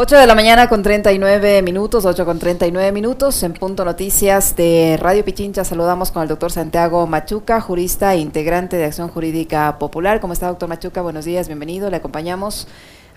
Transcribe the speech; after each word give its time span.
8 0.00 0.16
de 0.16 0.28
la 0.28 0.36
mañana 0.36 0.68
con 0.68 0.84
39 0.84 1.60
minutos, 1.62 2.04
8 2.04 2.24
con 2.24 2.38
39 2.38 2.92
minutos, 2.92 3.42
en 3.42 3.52
Punto 3.52 3.84
Noticias 3.84 4.54
de 4.54 4.96
Radio 4.96 5.24
Pichincha 5.24 5.64
saludamos 5.64 6.12
con 6.12 6.22
el 6.22 6.28
doctor 6.28 6.52
Santiago 6.52 7.04
Machuca, 7.08 7.60
jurista 7.60 8.14
e 8.14 8.18
integrante 8.18 8.76
de 8.76 8.84
Acción 8.84 9.08
Jurídica 9.08 9.76
Popular. 9.80 10.20
¿Cómo 10.20 10.34
está, 10.34 10.46
doctor 10.46 10.68
Machuca? 10.68 11.02
Buenos 11.02 11.24
días, 11.24 11.48
bienvenido. 11.48 11.90
Le 11.90 11.96
acompañamos 11.96 12.68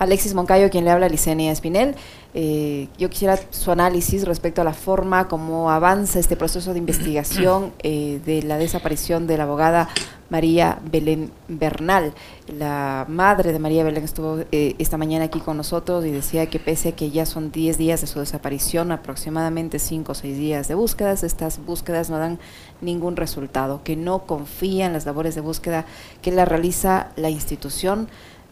Alexis 0.02 0.33
Moncayo, 0.33 0.71
quien 0.71 0.83
le 0.83 0.89
habla, 0.89 1.07
Licenia 1.09 1.52
Espinel. 1.52 1.93
Eh, 2.33 2.87
yo 2.97 3.07
quisiera 3.11 3.37
su 3.51 3.71
análisis 3.71 4.25
respecto 4.25 4.61
a 4.61 4.64
la 4.64 4.73
forma 4.73 5.28
como 5.28 5.69
avanza 5.69 6.18
este 6.18 6.36
proceso 6.36 6.73
de 6.73 6.79
investigación 6.79 7.71
eh, 7.83 8.19
de 8.25 8.42
la 8.42 8.57
desaparición 8.57 9.28
de 9.28 9.37
la 9.37 9.43
abogada 9.43 9.89
María 10.32 10.79
Belén 10.92 11.29
Bernal. 11.47 12.15
La 12.47 13.06
madre 13.09 13.54
de 13.54 13.59
María 13.59 13.83
Belén 13.83 14.04
estuvo 14.04 14.39
eh, 14.51 14.73
esta 14.79 14.97
mañana 14.97 15.25
aquí 15.25 15.39
con 15.39 15.56
nosotros 15.56 16.04
y 16.04 16.09
decía 16.09 16.47
que 16.47 16.57
pese 16.57 16.89
a 16.89 16.92
que 16.93 17.11
ya 17.11 17.28
son 17.28 17.51
10 17.51 17.78
días 17.78 18.01
de 18.01 18.07
su 18.07 18.20
desaparición, 18.20 18.92
aproximadamente 18.92 19.78
5 19.78 20.14
o 20.14 20.15
6 20.15 20.36
días 20.36 20.68
de 20.68 20.73
búsquedas, 20.73 21.23
estas 21.23 21.64
búsquedas 21.64 22.09
no 22.09 22.18
dan 22.18 22.39
ningún 22.81 23.18
resultado, 23.18 23.83
que 23.83 23.95
no 23.95 24.25
confía 24.25 24.87
en 24.87 24.93
las 24.93 25.06
labores 25.06 25.36
de 25.36 25.42
búsqueda 25.42 25.86
que 26.23 26.31
la 26.31 26.45
realiza 26.45 27.09
la 27.18 27.29
institución 27.29 28.07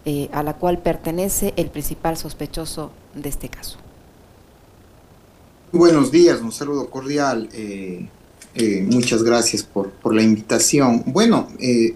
eh, 0.05 0.29
a 0.31 0.43
la 0.43 0.53
cual 0.53 0.81
pertenece 0.81 1.53
el 1.57 1.69
principal 1.69 2.17
sospechoso 2.17 2.91
de 3.15 3.29
este 3.29 3.49
caso. 3.49 3.77
Buenos 5.71 6.11
días, 6.11 6.41
un 6.41 6.51
saludo 6.51 6.89
cordial. 6.89 7.49
Eh, 7.53 8.07
eh, 8.55 8.87
muchas 8.89 9.23
gracias 9.23 9.63
por, 9.63 9.91
por, 9.91 10.15
la 10.15 10.23
invitación. 10.23 11.03
Bueno, 11.05 11.47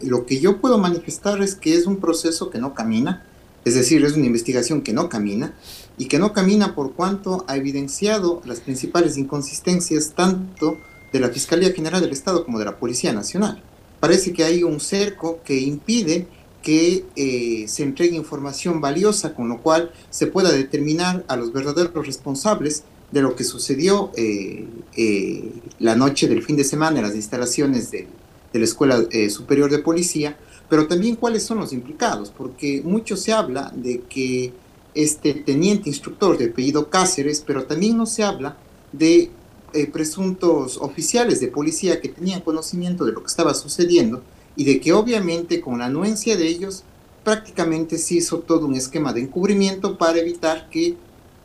lo 0.03 0.25
que 0.25 0.39
yo 0.39 0.59
puedo 0.59 0.77
manifestar 0.77 1.41
es 1.41 1.55
que 1.55 1.75
es 1.75 1.87
un 1.87 1.97
proceso 1.97 2.49
que 2.49 2.59
no 2.59 2.73
camina, 2.73 3.25
es 3.65 3.75
decir, 3.75 4.03
es 4.03 4.13
una 4.13 4.25
investigación 4.25 4.81
que 4.81 4.93
no 4.93 5.09
camina 5.09 5.53
y 5.97 6.05
que 6.05 6.19
no 6.19 6.33
camina 6.33 6.75
por 6.75 6.93
cuanto 6.93 7.45
ha 7.47 7.55
evidenciado 7.55 8.41
las 8.45 8.59
principales 8.59 9.17
inconsistencias 9.17 10.13
tanto 10.15 10.77
de 11.13 11.19
la 11.19 11.29
Fiscalía 11.29 11.71
General 11.71 12.01
del 12.01 12.11
Estado 12.11 12.43
como 12.43 12.59
de 12.59 12.65
la 12.65 12.77
Policía 12.77 13.13
Nacional. 13.13 13.63
Parece 13.99 14.33
que 14.33 14.43
hay 14.43 14.63
un 14.63 14.81
cerco 14.81 15.39
que 15.45 15.57
impide 15.59 16.27
que 16.63 17.05
eh, 17.15 17.65
se 17.67 17.83
entregue 17.83 18.15
información 18.15 18.81
valiosa, 18.81 19.35
con 19.35 19.49
lo 19.49 19.61
cual 19.61 19.91
se 20.09 20.27
pueda 20.27 20.51
determinar 20.51 21.23
a 21.27 21.35
los 21.35 21.53
verdaderos 21.53 22.07
responsables 22.07 22.83
de 23.11 23.21
lo 23.21 23.35
que 23.35 23.43
sucedió 23.43 24.11
eh, 24.15 24.65
eh, 24.95 25.51
la 25.77 25.95
noche 25.95 26.27
del 26.27 26.41
fin 26.41 26.55
de 26.55 26.63
semana 26.63 26.99
en 26.99 27.05
las 27.05 27.15
instalaciones 27.15 27.91
de, 27.91 28.07
de 28.51 28.59
la 28.59 28.65
Escuela 28.65 29.03
Superior 29.29 29.69
de 29.69 29.79
Policía, 29.79 30.37
pero 30.69 30.87
también 30.87 31.17
cuáles 31.17 31.43
son 31.43 31.59
los 31.59 31.73
implicados, 31.73 32.31
porque 32.35 32.81
mucho 32.83 33.17
se 33.17 33.33
habla 33.33 33.71
de 33.75 34.01
que 34.09 34.53
este 34.95 35.33
teniente 35.33 35.89
instructor 35.89 36.37
de 36.37 36.45
apellido 36.45 36.89
Cáceres, 36.89 37.43
pero 37.45 37.65
también 37.65 37.97
no 37.97 38.05
se 38.05 38.23
habla 38.23 38.57
de 38.91 39.29
presuntos 39.91 40.77
oficiales 40.77 41.39
de 41.39 41.47
policía 41.47 41.99
que 41.99 42.09
tenían 42.09 42.41
conocimiento 42.41 43.05
de 43.05 43.11
lo 43.11 43.21
que 43.21 43.27
estaba 43.27 43.55
sucediendo 43.55 44.21
y 44.55 44.65
de 44.65 44.79
que 44.79 44.93
obviamente 44.93 45.61
con 45.61 45.79
la 45.79 45.85
anuencia 45.85 46.37
de 46.37 46.47
ellos 46.47 46.83
prácticamente 47.23 47.97
se 47.97 48.15
hizo 48.15 48.39
todo 48.39 48.65
un 48.65 48.75
esquema 48.75 49.13
de 49.13 49.21
encubrimiento 49.21 49.97
para 49.97 50.19
evitar 50.19 50.69
que 50.69 50.95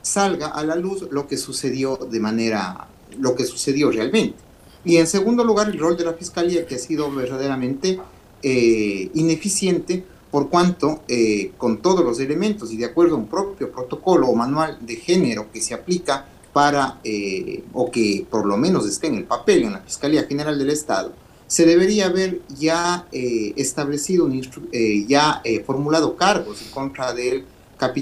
salga 0.03 0.49
a 0.49 0.65
la 0.65 0.77
luz 0.77 1.07
lo 1.11 1.27
que 1.27 1.37
sucedió 1.37 1.97
de 1.97 2.21
manera, 2.21 2.89
lo 3.19 3.35
que 3.35 3.45
sucedió 3.45 3.91
realmente. 3.91 4.39
Y 4.85 4.97
en 4.97 5.07
segundo 5.07 5.45
lugar, 5.45 5.69
el 5.69 5.79
rol 5.79 5.97
de 5.97 6.05
la 6.05 6.15
Fiscalía, 6.15 6.67
que 6.67 6.77
ha 6.77 6.79
sido 6.79 7.11
verdaderamente 7.13 8.01
eh, 8.43 9.11
ineficiente 9.15 10.05
por 10.31 10.49
cuanto 10.49 11.03
eh, 11.09 11.53
con 11.57 11.79
todos 11.79 12.05
los 12.05 12.21
elementos 12.21 12.73
y 12.73 12.77
de 12.77 12.85
acuerdo 12.85 13.15
a 13.15 13.19
un 13.19 13.29
propio 13.29 13.73
protocolo 13.73 14.29
o 14.29 14.35
manual 14.35 14.79
de 14.81 14.97
género 14.97 15.51
que 15.53 15.61
se 15.61 15.75
aplica 15.75 16.27
para, 16.53 17.01
eh, 17.05 17.65
o 17.73 17.91
que 17.91 18.27
por 18.29 18.47
lo 18.47 18.57
menos 18.57 18.87
esté 18.87 19.07
en 19.07 19.17
el 19.17 19.25
papel 19.25 19.65
en 19.65 19.73
la 19.73 19.81
Fiscalía 19.81 20.25
General 20.25 20.59
del 20.59 20.71
Estado, 20.71 21.13
se 21.49 21.65
debería 21.65 22.07
haber 22.07 22.43
ya 22.59 23.07
eh, 23.11 23.55
establecido, 23.57 24.31
eh, 24.71 25.07
ya 25.09 25.41
eh, 25.45 25.65
formulado 25.65 26.15
cargos 26.15 26.63
en 26.63 26.71
contra, 26.71 27.13
del 27.15 27.45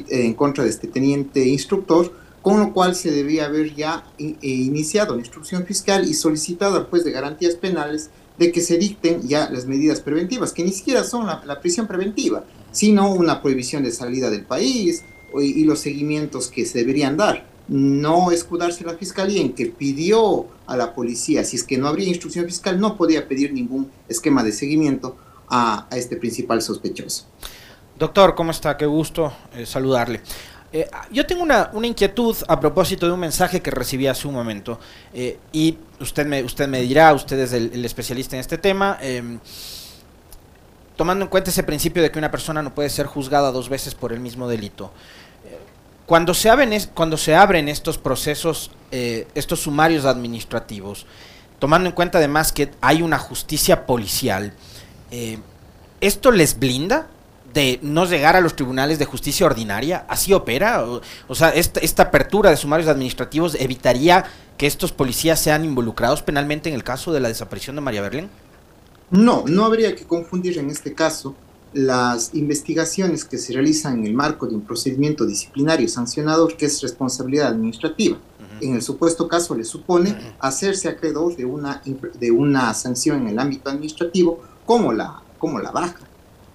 en 0.09 0.35
contra 0.35 0.65
de 0.65 0.71
este 0.71 0.89
teniente 0.89 1.47
instructor, 1.47 2.13
con 2.43 2.59
lo 2.59 2.73
cual 2.73 2.95
se 2.95 3.11
debía 3.11 3.45
haber 3.45 3.75
ya 3.75 4.07
iniciado 4.19 5.15
la 5.15 5.21
instrucción 5.21 5.67
fiscal 5.67 6.09
y 6.09 6.15
solicitado 6.15 6.77
al 6.77 6.87
juez 6.87 7.05
de 7.05 7.13
garantías 7.13 7.57
penales 7.57 8.11
de 8.39 8.53
que 8.53 8.63
se 8.63 8.79
dicten 8.79 9.29
ya 9.29 9.51
las 9.51 9.67
medidas 9.67 10.01
preventivas, 10.01 10.53
que 10.53 10.65
ni 10.65 10.73
siquiera 10.73 11.05
son 11.05 11.27
la, 11.27 11.61
prisión 11.61 11.87
preventiva, 11.87 12.45
sino 12.73 13.13
una 13.13 13.43
prohibición 13.43 13.83
de 13.83 13.93
salida 13.93 14.31
del 14.31 14.45
país 14.45 15.05
y 15.39 15.65
los 15.65 15.81
seguimientos 15.81 16.49
que 16.49 16.65
se 16.65 16.79
deberían 16.79 17.19
dar 17.19 17.56
no 17.69 18.31
escudarse 18.31 18.85
la 18.85 18.95
fiscalía 18.95 19.41
en 19.41 19.53
que 19.53 19.67
pidió 19.67 20.47
a 20.67 20.77
la 20.77 20.95
policía, 20.95 21.45
si 21.45 21.57
es 21.57 21.65
que 21.65 21.79
no 21.79 21.89
habría 21.89 22.09
instrucción 22.09 22.45
fiscal, 22.47 22.79
no 22.81 22.97
podía 22.97 23.27
pedir 23.27 23.53
ningún 23.53 23.91
esquema 24.09 24.43
de 24.43 24.53
seguimiento 24.53 25.17
a, 25.49 25.87
este 25.91 26.17
principal 26.17 26.63
sospechoso. 26.63 27.27
Doctor, 27.99 28.35
¿cómo 28.35 28.51
está? 28.51 28.77
Qué 28.77 28.87
gusto 28.87 29.33
eh, 29.55 29.65
saludarle. 29.65 30.21
Eh, 30.73 30.89
yo 31.11 31.25
tengo 31.25 31.43
una, 31.43 31.71
inquietud 31.83 32.37
a 32.49 32.59
propósito 32.61 33.07
de 33.07 33.13
un 33.13 33.21
mensaje 33.21 33.63
que 33.63 33.71
recibí 33.71 34.07
hace 34.07 34.27
un 34.29 34.35
momento 34.35 34.79
eh, 35.15 35.39
y 35.53 35.79
usted 36.01 36.27
me, 36.27 36.43
usted 36.43 36.69
me 36.69 36.83
dirá, 36.83 37.15
usted 37.15 37.39
es 37.39 37.53
el, 37.53 37.85
especialista 37.85 38.37
en 38.37 38.41
este 38.41 38.59
tema, 38.59 38.99
em, 39.01 39.39
tomando 40.97 41.25
en 41.25 41.31
cuenta 41.31 41.51
ese 41.51 41.63
principio 41.63 42.03
de 42.03 42.11
que 42.11 42.19
una 42.19 42.31
persona 42.31 42.63
no 42.63 42.75
puede 42.75 42.91
ser 42.91 43.07
juzgada 43.07 43.53
dos 43.53 43.69
veces 43.69 43.95
por 43.95 44.13
el 44.13 44.21
mismo 44.21 44.49
delito. 44.49 44.93
Cuando 46.07 46.35
se 46.35 46.49
abren, 46.49 46.73
cuando 46.95 47.17
se 47.17 47.35
abren 47.35 47.69
estos 47.69 47.99
procesos, 47.99 48.71
eh, 48.93 49.27
estos 49.35 49.61
sumarios 49.61 50.05
administrativos, 50.05 51.05
tomando 51.59 51.89
en 51.89 51.95
cuenta 51.95 52.19
además 52.19 52.53
que 52.53 52.71
hay 52.81 53.03
una 53.03 53.19
justicia 53.19 53.87
policial, 53.87 54.53
eh, 55.11 55.39
¿esto 56.01 56.31
les 56.31 56.59
blinda 56.61 57.09
de 57.53 57.81
no 57.83 58.05
llegar 58.05 58.37
a 58.37 58.41
los 58.41 58.55
tribunales 58.55 59.01
de 59.01 59.05
justicia 59.05 59.47
ordinaria? 59.47 60.05
¿Así 60.09 60.33
opera? 60.33 60.85
O, 61.27 61.35
sea, 61.35 61.49
esta, 61.49 61.81
esta, 61.81 62.05
apertura 62.05 62.51
de 62.51 62.57
sumarios 62.57 62.89
administrativos 62.89 63.57
evitaría 63.57 64.27
que 64.57 64.69
estos 64.69 64.93
policías 64.93 65.41
sean 65.41 65.65
involucrados 65.65 66.23
penalmente 66.23 66.69
en 66.69 66.77
el 66.77 66.85
caso 66.85 67.13
de 67.13 67.19
la 67.19 67.29
desaparición 67.29 67.75
de 67.75 67.83
María 67.83 68.03
Berlín? 68.03 68.31
No, 69.11 69.45
no 69.47 69.65
habría 69.65 69.97
que 69.97 70.05
confundir 70.05 70.59
en 70.59 70.71
este 70.71 70.95
caso 70.95 71.35
las 71.77 72.31
investigaciones 72.33 73.27
que 73.27 73.37
se 73.37 73.53
realizan 73.53 73.99
en 73.99 74.07
el 74.07 74.15
marco 74.15 74.47
de 74.47 74.55
un 74.55 74.63
procedimiento 74.63 75.27
disciplinario 75.27 75.87
sancionador 75.89 76.57
que 76.57 76.65
es 76.65 76.81
responsabilidad 76.81 77.49
administrativa. 77.49 78.17
En 78.63 78.75
el 78.75 78.81
supuesto 78.81 79.29
caso 79.29 79.55
le 79.55 79.65
supone 79.65 80.17
hacerse 80.39 80.89
acreedor 80.89 81.37
de 81.37 81.45
una, 81.45 81.83
de 82.19 82.31
una 82.31 82.73
sanción 82.73 83.21
en 83.21 83.29
el 83.29 83.39
ámbito 83.39 83.69
administrativo 83.69 84.41
como 84.65 84.95
la, 84.95 85.21
como 85.37 85.59
la 85.59 85.71
baja, 85.71 86.01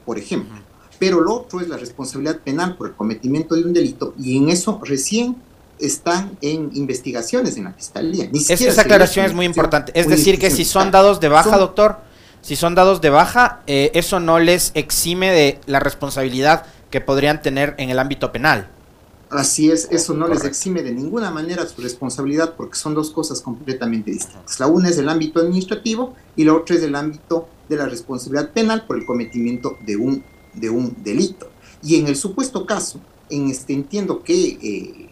por 0.07 0.17
ejemplo. 0.17 0.57
Pero 0.97 1.21
lo 1.21 1.35
otro 1.35 1.61
es 1.61 1.69
la 1.69 1.77
responsabilidad 1.77 2.39
penal 2.39 2.75
por 2.75 2.87
el 2.87 2.95
cometimiento 2.95 3.53
de 3.53 3.63
un 3.63 3.73
delito 3.73 4.15
y 4.17 4.37
en 4.37 4.49
eso 4.49 4.81
recién 4.83 5.35
están 5.77 6.35
en 6.41 6.71
investigaciones 6.73 7.57
en 7.57 7.65
la 7.65 7.73
fiscalía. 7.73 8.27
esa 8.33 8.81
aclaración 8.81 9.27
es 9.27 9.35
muy 9.35 9.45
importante. 9.45 9.91
Es 9.93 10.07
decir, 10.07 10.39
que 10.39 10.49
si 10.49 10.65
son 10.65 10.89
dados 10.89 11.19
de 11.19 11.27
baja, 11.27 11.59
doctor, 11.59 11.97
si 12.41 12.55
son 12.55 12.75
dados 12.75 13.01
de 13.01 13.09
baja, 13.09 13.61
eh, 13.67 13.91
eso 13.93 14.19
no 14.19 14.39
les 14.39 14.71
exime 14.73 15.31
de 15.31 15.59
la 15.67 15.79
responsabilidad 15.79 16.65
que 16.89 17.01
podrían 17.01 17.41
tener 17.41 17.75
en 17.77 17.89
el 17.89 17.99
ámbito 17.99 18.31
penal. 18.31 18.69
Así 19.29 19.71
es, 19.71 19.87
eso 19.91 20.13
no 20.13 20.27
les 20.27 20.43
exime 20.43 20.83
de 20.83 20.91
ninguna 20.91 21.31
manera 21.31 21.65
su 21.65 21.81
responsabilidad 21.81 22.55
porque 22.57 22.75
son 22.75 22.93
dos 22.93 23.11
cosas 23.11 23.39
completamente 23.39 24.11
distintas. 24.11 24.59
La 24.59 24.67
una 24.67 24.89
es 24.89 24.97
el 24.97 25.07
ámbito 25.07 25.39
administrativo 25.39 26.15
y 26.35 26.43
la 26.43 26.53
otra 26.53 26.75
es 26.75 26.83
el 26.83 26.95
ámbito 26.95 27.47
de 27.69 27.77
la 27.77 27.85
responsabilidad 27.85 28.49
penal 28.51 28.85
por 28.85 28.97
el 28.97 29.05
cometimiento 29.05 29.77
de 29.85 29.95
un, 29.95 30.23
de 30.53 30.69
un 30.69 30.97
delito. 31.01 31.49
Y 31.81 31.95
en 31.95 32.07
el 32.07 32.17
supuesto 32.17 32.65
caso, 32.65 32.99
en 33.29 33.49
este 33.49 33.71
entiendo 33.71 34.21
que 34.21 34.57
eh, 34.61 35.09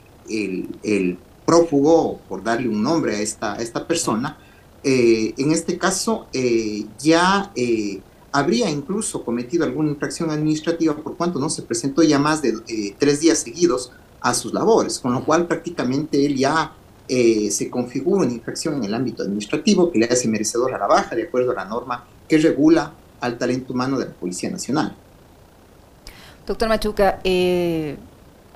el, 0.83 1.17
prófugo, 1.45 2.19
por 2.29 2.43
darle 2.43 2.69
un 2.69 2.83
nombre 2.83 3.15
a 3.15 3.21
esta, 3.21 3.53
a 3.53 3.57
esta 3.57 3.87
persona, 3.87 4.37
eh, 4.83 5.33
en 5.37 5.51
este 5.51 5.77
caso 5.77 6.27
eh, 6.31 6.85
ya 6.99 7.51
eh, 7.55 8.01
habría 8.31 8.69
incluso 8.69 9.23
cometido 9.23 9.65
alguna 9.65 9.89
infracción 9.89 10.29
administrativa 10.29 10.95
por 10.95 11.17
cuanto 11.17 11.39
no 11.39 11.49
se 11.49 11.63
presentó 11.63 12.01
ya 12.03 12.19
más 12.19 12.41
de 12.41 12.53
tres 12.97 13.19
días 13.19 13.39
seguidos 13.39 13.91
a 14.21 14.33
sus 14.33 14.53
labores, 14.53 14.99
con 14.99 15.13
lo 15.13 15.25
cual 15.25 15.47
prácticamente 15.47 16.25
él 16.25 16.37
ya 16.37 16.75
se 17.07 17.69
configura 17.71 18.23
una 18.23 18.33
infracción 18.33 18.75
en 18.75 18.83
el 18.83 18.93
ámbito 18.93 19.23
administrativo 19.23 19.91
que 19.91 19.97
le 19.97 20.05
hace 20.05 20.27
merecedor 20.27 20.75
a 20.75 20.77
la 20.77 20.85
baja 20.85 21.15
de 21.15 21.23
acuerdo 21.23 21.51
a 21.51 21.55
la 21.55 21.65
norma 21.65 22.05
que 22.27 22.37
regula 22.37 22.93
al 23.19 23.39
talento 23.39 23.73
humano 23.73 23.97
de 23.97 24.05
la 24.05 24.13
Policía 24.13 24.51
Nacional. 24.51 24.95
Doctor 26.45 26.69
Machuca, 26.69 27.19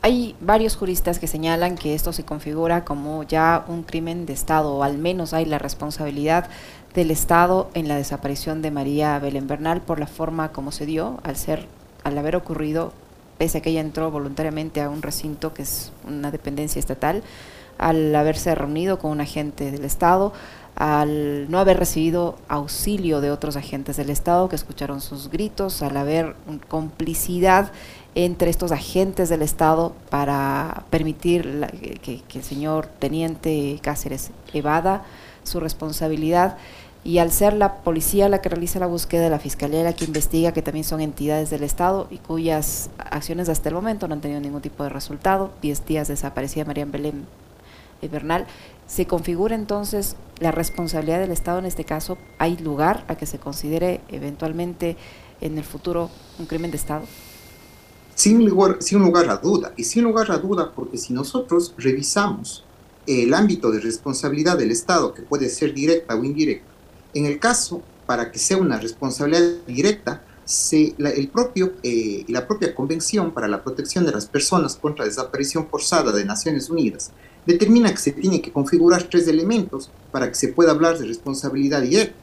hay 0.03 0.35
varios 0.41 0.75
juristas 0.75 1.17
que 1.17 1.27
señalan 1.27 1.75
que 1.75 1.95
esto 1.95 2.11
se 2.11 2.25
configura 2.25 2.83
como 2.83 3.23
ya 3.23 3.63
un 3.69 3.83
crimen 3.83 4.25
de 4.25 4.33
Estado, 4.33 4.75
o 4.75 4.83
al 4.83 4.97
menos 4.97 5.33
hay 5.33 5.45
la 5.45 5.59
responsabilidad 5.59 6.49
del 6.93 7.09
Estado 7.09 7.69
en 7.73 7.87
la 7.87 7.95
desaparición 7.95 8.61
de 8.61 8.69
María 8.69 9.17
Belén 9.19 9.47
Bernal 9.47 9.79
por 9.79 10.01
la 10.01 10.07
forma 10.07 10.51
como 10.51 10.73
se 10.73 10.85
dio, 10.85 11.21
al 11.23 11.37
ser, 11.37 11.67
al 12.03 12.17
haber 12.17 12.35
ocurrido 12.35 12.91
pese 13.37 13.59
a 13.59 13.61
que 13.61 13.69
ella 13.69 13.79
entró 13.79 14.11
voluntariamente 14.11 14.81
a 14.81 14.89
un 14.89 15.01
recinto 15.01 15.53
que 15.53 15.61
es 15.61 15.93
una 16.05 16.31
dependencia 16.31 16.81
estatal, 16.81 17.23
al 17.77 18.13
haberse 18.13 18.53
reunido 18.55 18.99
con 18.99 19.09
un 19.09 19.21
agente 19.21 19.71
del 19.71 19.85
Estado, 19.85 20.33
al 20.75 21.49
no 21.51 21.59
haber 21.59 21.77
recibido 21.77 22.37
auxilio 22.47 23.21
de 23.21 23.31
otros 23.31 23.55
agentes 23.55 23.97
del 23.97 24.09
Estado 24.09 24.49
que 24.49 24.55
escucharon 24.55 25.01
sus 25.01 25.29
gritos, 25.29 25.81
al 25.81 25.97
haber 25.97 26.35
complicidad 26.67 27.71
entre 28.15 28.49
estos 28.49 28.71
agentes 28.71 29.29
del 29.29 29.41
Estado 29.41 29.93
para 30.09 30.85
permitir 30.89 31.67
que, 32.01 32.21
el 32.33 32.43
señor 32.43 32.87
teniente 32.87 33.79
Cáceres 33.81 34.31
evada 34.53 35.03
su 35.43 35.59
responsabilidad. 35.59 36.57
Y 37.05 37.17
al 37.17 37.31
ser 37.31 37.53
la 37.53 37.79
policía 37.79 38.29
la 38.29 38.39
que 38.39 38.47
realiza 38.47 38.79
la 38.79 38.87
búsqueda, 38.87 39.29
la 39.29 39.39
fiscalía 39.39 39.83
la 39.83 39.93
que 39.93 40.05
investiga, 40.05 40.53
que 40.53 40.61
también 40.61 40.85
son 40.85 41.01
entidades 41.01 41.49
del 41.49 41.63
Estado 41.63 42.07
y 42.09 42.17
cuyas 42.17 42.89
acciones 42.97 43.49
hasta 43.49 43.67
el 43.69 43.75
momento 43.75 44.07
no 44.07 44.13
han 44.13 44.21
tenido 44.21 44.39
ningún 44.39 44.61
tipo 44.61 44.83
de 44.83 44.89
resultado, 44.89 45.51
diez 45.61 45.85
días 45.85 46.07
desaparecida 46.07 46.63
María 46.63 46.85
Belén 46.85 47.25
Bernal, 48.07 48.45
se 48.93 49.07
configura 49.07 49.55
entonces 49.55 50.15
la 50.39 50.51
responsabilidad 50.51 51.19
del 51.19 51.31
Estado 51.31 51.57
en 51.57 51.65
este 51.65 51.83
caso, 51.83 52.19
¿hay 52.37 52.57
lugar 52.57 53.05
a 53.07 53.15
que 53.15 53.25
se 53.25 53.39
considere 53.39 54.01
eventualmente 54.09 54.97
en 55.41 55.57
el 55.57 55.63
futuro 55.63 56.11
un 56.37 56.45
crimen 56.45 56.69
de 56.69 56.77
Estado? 56.77 57.05
Sin 58.13 58.47
lugar, 58.47 58.77
sin 58.81 58.99
lugar 58.99 59.27
a 59.31 59.37
duda, 59.37 59.73
y 59.77 59.83
sin 59.85 60.03
lugar 60.03 60.29
a 60.29 60.37
duda 60.37 60.71
porque 60.75 60.99
si 60.99 61.11
nosotros 61.11 61.73
revisamos 61.75 62.65
el 63.07 63.33
ámbito 63.33 63.71
de 63.71 63.79
responsabilidad 63.79 64.59
del 64.59 64.69
Estado, 64.69 65.15
que 65.15 65.23
puede 65.23 65.49
ser 65.49 65.73
directa 65.73 66.13
o 66.13 66.23
indirecta, 66.23 66.71
en 67.15 67.25
el 67.25 67.39
caso, 67.39 67.81
para 68.05 68.31
que 68.31 68.37
sea 68.37 68.57
una 68.57 68.77
responsabilidad 68.77 69.65
directa, 69.65 70.23
se, 70.45 70.93
la, 70.99 71.09
el 71.09 71.29
propio, 71.29 71.73
eh, 71.81 72.25
la 72.27 72.45
propia 72.45 72.75
Convención 72.75 73.33
para 73.33 73.47
la 73.47 73.63
Protección 73.63 74.05
de 74.05 74.11
las 74.11 74.27
Personas 74.27 74.75
contra 74.75 75.05
la 75.05 75.09
Desaparición 75.09 75.67
Forzada 75.67 76.11
de 76.11 76.25
Naciones 76.25 76.69
Unidas 76.69 77.11
determina 77.45 77.91
que 77.91 77.97
se 77.97 78.11
tiene 78.11 78.41
que 78.41 78.51
configurar 78.51 79.03
tres 79.03 79.27
elementos 79.27 79.89
para 80.11 80.29
que 80.29 80.35
se 80.35 80.49
pueda 80.49 80.71
hablar 80.71 80.97
de 80.97 81.05
responsabilidad 81.05 81.81
directa. 81.81 82.15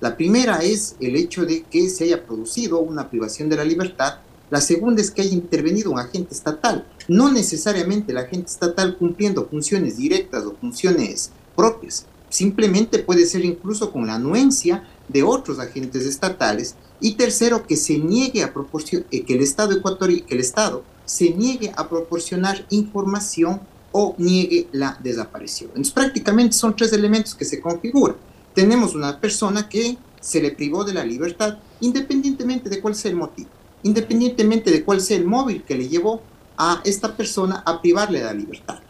La 0.00 0.16
primera 0.16 0.58
es 0.58 0.96
el 1.00 1.16
hecho 1.16 1.44
de 1.44 1.62
que 1.62 1.88
se 1.88 2.04
haya 2.04 2.24
producido 2.24 2.78
una 2.78 3.10
privación 3.10 3.48
de 3.48 3.56
la 3.56 3.64
libertad. 3.64 4.18
La 4.50 4.60
segunda 4.60 5.02
es 5.02 5.10
que 5.10 5.22
haya 5.22 5.32
intervenido 5.32 5.90
un 5.90 5.98
agente 5.98 6.34
estatal, 6.34 6.86
no 7.08 7.30
necesariamente 7.32 8.12
el 8.12 8.18
agente 8.18 8.50
estatal 8.50 8.96
cumpliendo 8.96 9.46
funciones 9.48 9.96
directas 9.96 10.44
o 10.44 10.54
funciones 10.54 11.32
propias. 11.56 12.06
Simplemente 12.30 12.98
puede 13.00 13.26
ser 13.26 13.44
incluso 13.44 13.90
con 13.90 14.06
la 14.06 14.14
anuencia 14.14 14.84
de 15.08 15.22
otros 15.22 15.58
agentes 15.58 16.04
estatales. 16.04 16.76
Y 17.00 17.14
tercero, 17.14 17.66
que 17.66 17.76
se 17.76 17.98
niegue 17.98 18.42
a 18.42 18.52
proporcionar, 18.52 19.06
eh, 19.10 19.24
que 19.24 19.34
el 19.34 19.42
Estado 19.42 19.72
ecuatoriano, 19.72 20.24
el 20.28 20.40
Estado 20.40 20.82
se 21.04 21.30
niegue 21.30 21.72
a 21.76 21.88
proporcionar 21.88 22.66
información 22.70 23.60
o 23.92 24.14
niegue 24.18 24.68
la 24.72 24.98
desaparición. 25.02 25.70
Entonces 25.70 25.92
prácticamente 25.92 26.54
son 26.54 26.76
tres 26.76 26.92
elementos 26.92 27.34
que 27.34 27.44
se 27.44 27.60
configuran. 27.60 28.16
Tenemos 28.54 28.94
una 28.94 29.20
persona 29.20 29.68
que 29.68 29.96
se 30.20 30.42
le 30.42 30.50
privó 30.50 30.84
de 30.84 30.94
la 30.94 31.04
libertad 31.04 31.58
independientemente 31.80 32.68
de 32.68 32.80
cuál 32.80 32.94
sea 32.94 33.10
el 33.10 33.16
motivo, 33.16 33.48
independientemente 33.82 34.70
de 34.70 34.84
cuál 34.84 35.00
sea 35.00 35.16
el 35.16 35.24
móvil 35.24 35.62
que 35.62 35.76
le 35.76 35.88
llevó 35.88 36.22
a 36.56 36.80
esta 36.84 37.16
persona 37.16 37.62
a 37.64 37.80
privarle 37.80 38.18
de 38.18 38.24
la 38.24 38.34
libertad. 38.34 38.80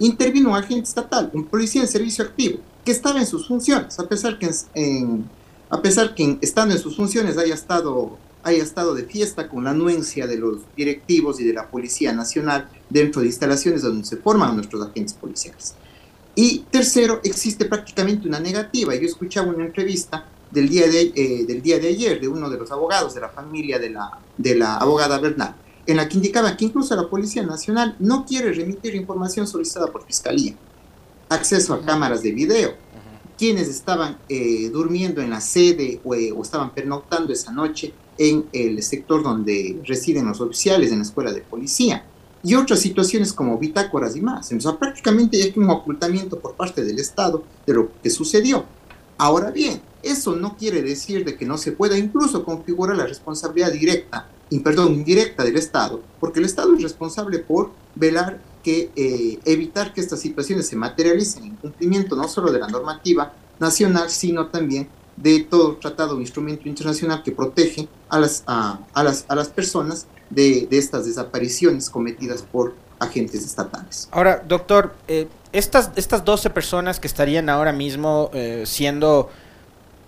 Intervino 0.00 0.50
un 0.50 0.56
agente 0.56 0.88
estatal, 0.88 1.30
un 1.34 1.44
policía 1.44 1.82
en 1.82 1.88
servicio 1.88 2.24
activo, 2.24 2.58
que 2.84 2.90
estaba 2.90 3.20
en 3.20 3.26
sus 3.26 3.46
funciones, 3.46 3.98
a 3.98 4.08
pesar 4.08 4.38
que, 4.38 4.50
en, 4.74 5.28
a 5.68 5.80
pesar 5.80 6.14
que 6.14 6.38
estando 6.40 6.74
en 6.74 6.80
sus 6.80 6.96
funciones 6.96 7.38
haya 7.38 7.54
estado 7.54 8.18
haya 8.42 8.62
estado 8.62 8.94
de 8.94 9.04
fiesta 9.04 9.48
con 9.48 9.64
la 9.64 9.70
anuencia 9.70 10.26
de 10.26 10.36
los 10.36 10.60
directivos 10.76 11.40
y 11.40 11.44
de 11.44 11.52
la 11.52 11.70
Policía 11.70 12.12
Nacional 12.12 12.68
dentro 12.88 13.20
de 13.20 13.28
instalaciones 13.28 13.82
donde 13.82 14.04
se 14.04 14.16
forman 14.16 14.54
nuestros 14.56 14.86
agentes 14.86 15.14
policiales. 15.14 15.74
Y 16.34 16.60
tercero, 16.70 17.20
existe 17.22 17.66
prácticamente 17.66 18.26
una 18.28 18.40
negativa. 18.40 18.94
Yo 18.94 19.06
escuchaba 19.06 19.48
una 19.50 19.66
entrevista 19.66 20.26
del 20.50 20.68
día 20.68 20.88
de, 20.88 21.12
eh, 21.14 21.44
del 21.46 21.62
día 21.62 21.78
de 21.78 21.88
ayer 21.88 22.20
de 22.20 22.28
uno 22.28 22.48
de 22.48 22.58
los 22.58 22.70
abogados 22.70 23.14
de 23.14 23.20
la 23.20 23.28
familia 23.28 23.78
de 23.78 23.90
la, 23.90 24.18
de 24.36 24.54
la 24.54 24.76
abogada 24.76 25.18
Bernal, 25.18 25.54
en 25.86 25.96
la 25.96 26.08
que 26.08 26.16
indicaba 26.16 26.56
que 26.56 26.64
incluso 26.64 26.96
la 26.96 27.08
Policía 27.08 27.42
Nacional 27.42 27.96
no 27.98 28.24
quiere 28.24 28.52
remitir 28.52 28.94
información 28.94 29.46
solicitada 29.46 29.88
por 29.88 30.04
Fiscalía, 30.06 30.54
acceso 31.28 31.74
a 31.74 31.82
cámaras 31.82 32.22
de 32.22 32.32
video, 32.32 32.74
quienes 33.38 33.68
estaban 33.68 34.18
eh, 34.28 34.68
durmiendo 34.70 35.22
en 35.22 35.30
la 35.30 35.40
sede 35.40 36.00
o, 36.04 36.14
eh, 36.14 36.32
o 36.32 36.42
estaban 36.42 36.74
pernoctando 36.74 37.32
esa 37.32 37.52
noche 37.52 37.94
en 38.20 38.44
el 38.52 38.82
sector 38.82 39.22
donde 39.22 39.80
residen 39.86 40.26
los 40.26 40.42
oficiales 40.42 40.92
en 40.92 40.98
la 40.98 41.04
escuela 41.04 41.32
de 41.32 41.40
policía 41.40 42.04
y 42.42 42.54
otras 42.54 42.80
situaciones 42.80 43.32
como 43.32 43.58
bitácoras 43.58 44.14
y 44.14 44.20
más. 44.20 44.52
Entonces, 44.52 44.78
prácticamente 44.78 45.42
hay 45.42 45.54
un 45.56 45.70
ocultamiento 45.70 46.38
por 46.38 46.54
parte 46.54 46.84
del 46.84 46.98
Estado 46.98 47.42
de 47.66 47.72
lo 47.72 47.90
que 48.02 48.10
sucedió. 48.10 48.66
Ahora 49.16 49.50
bien, 49.50 49.80
eso 50.02 50.36
no 50.36 50.58
quiere 50.58 50.82
decir 50.82 51.24
de 51.24 51.36
que 51.38 51.46
no 51.46 51.56
se 51.56 51.72
pueda 51.72 51.96
incluso 51.96 52.44
configurar 52.44 52.98
la 52.98 53.06
responsabilidad 53.06 53.72
directa, 53.72 54.28
perdón, 54.62 54.92
indirecta 54.92 55.42
del 55.42 55.56
Estado, 55.56 56.02
porque 56.20 56.40
el 56.40 56.44
Estado 56.44 56.74
es 56.74 56.82
responsable 56.82 57.38
por 57.38 57.70
velar 57.94 58.42
que 58.62 58.90
eh, 58.96 59.38
evitar 59.46 59.94
que 59.94 60.02
estas 60.02 60.20
situaciones 60.20 60.66
se 60.66 60.76
materialicen 60.76 61.44
en 61.44 61.56
cumplimiento 61.56 62.16
no 62.16 62.28
solo 62.28 62.52
de 62.52 62.58
la 62.58 62.68
normativa 62.68 63.32
nacional, 63.58 64.10
sino 64.10 64.48
también 64.48 64.88
de 65.22 65.40
todo 65.40 65.76
tratado 65.76 66.16
o 66.16 66.20
instrumento 66.20 66.68
internacional 66.68 67.22
que 67.22 67.32
protege 67.32 67.88
a 68.08 68.18
las, 68.18 68.42
a, 68.46 68.80
las, 69.02 69.26
a 69.28 69.34
las 69.34 69.48
personas 69.48 70.06
de, 70.30 70.66
de, 70.70 70.78
estas 70.78 71.04
desapariciones 71.04 71.90
cometidas 71.90 72.42
por 72.42 72.74
agentes 72.98 73.44
estatales. 73.44 74.08
Ahora, 74.12 74.42
doctor, 74.46 74.94
eh, 75.08 75.28
estas, 75.52 75.90
estas 75.96 76.24
12 76.24 76.50
personas 76.50 77.00
que 77.00 77.06
estarían 77.06 77.48
ahora 77.48 77.72
mismo 77.72 78.30
eh, 78.32 78.64
siendo 78.66 79.28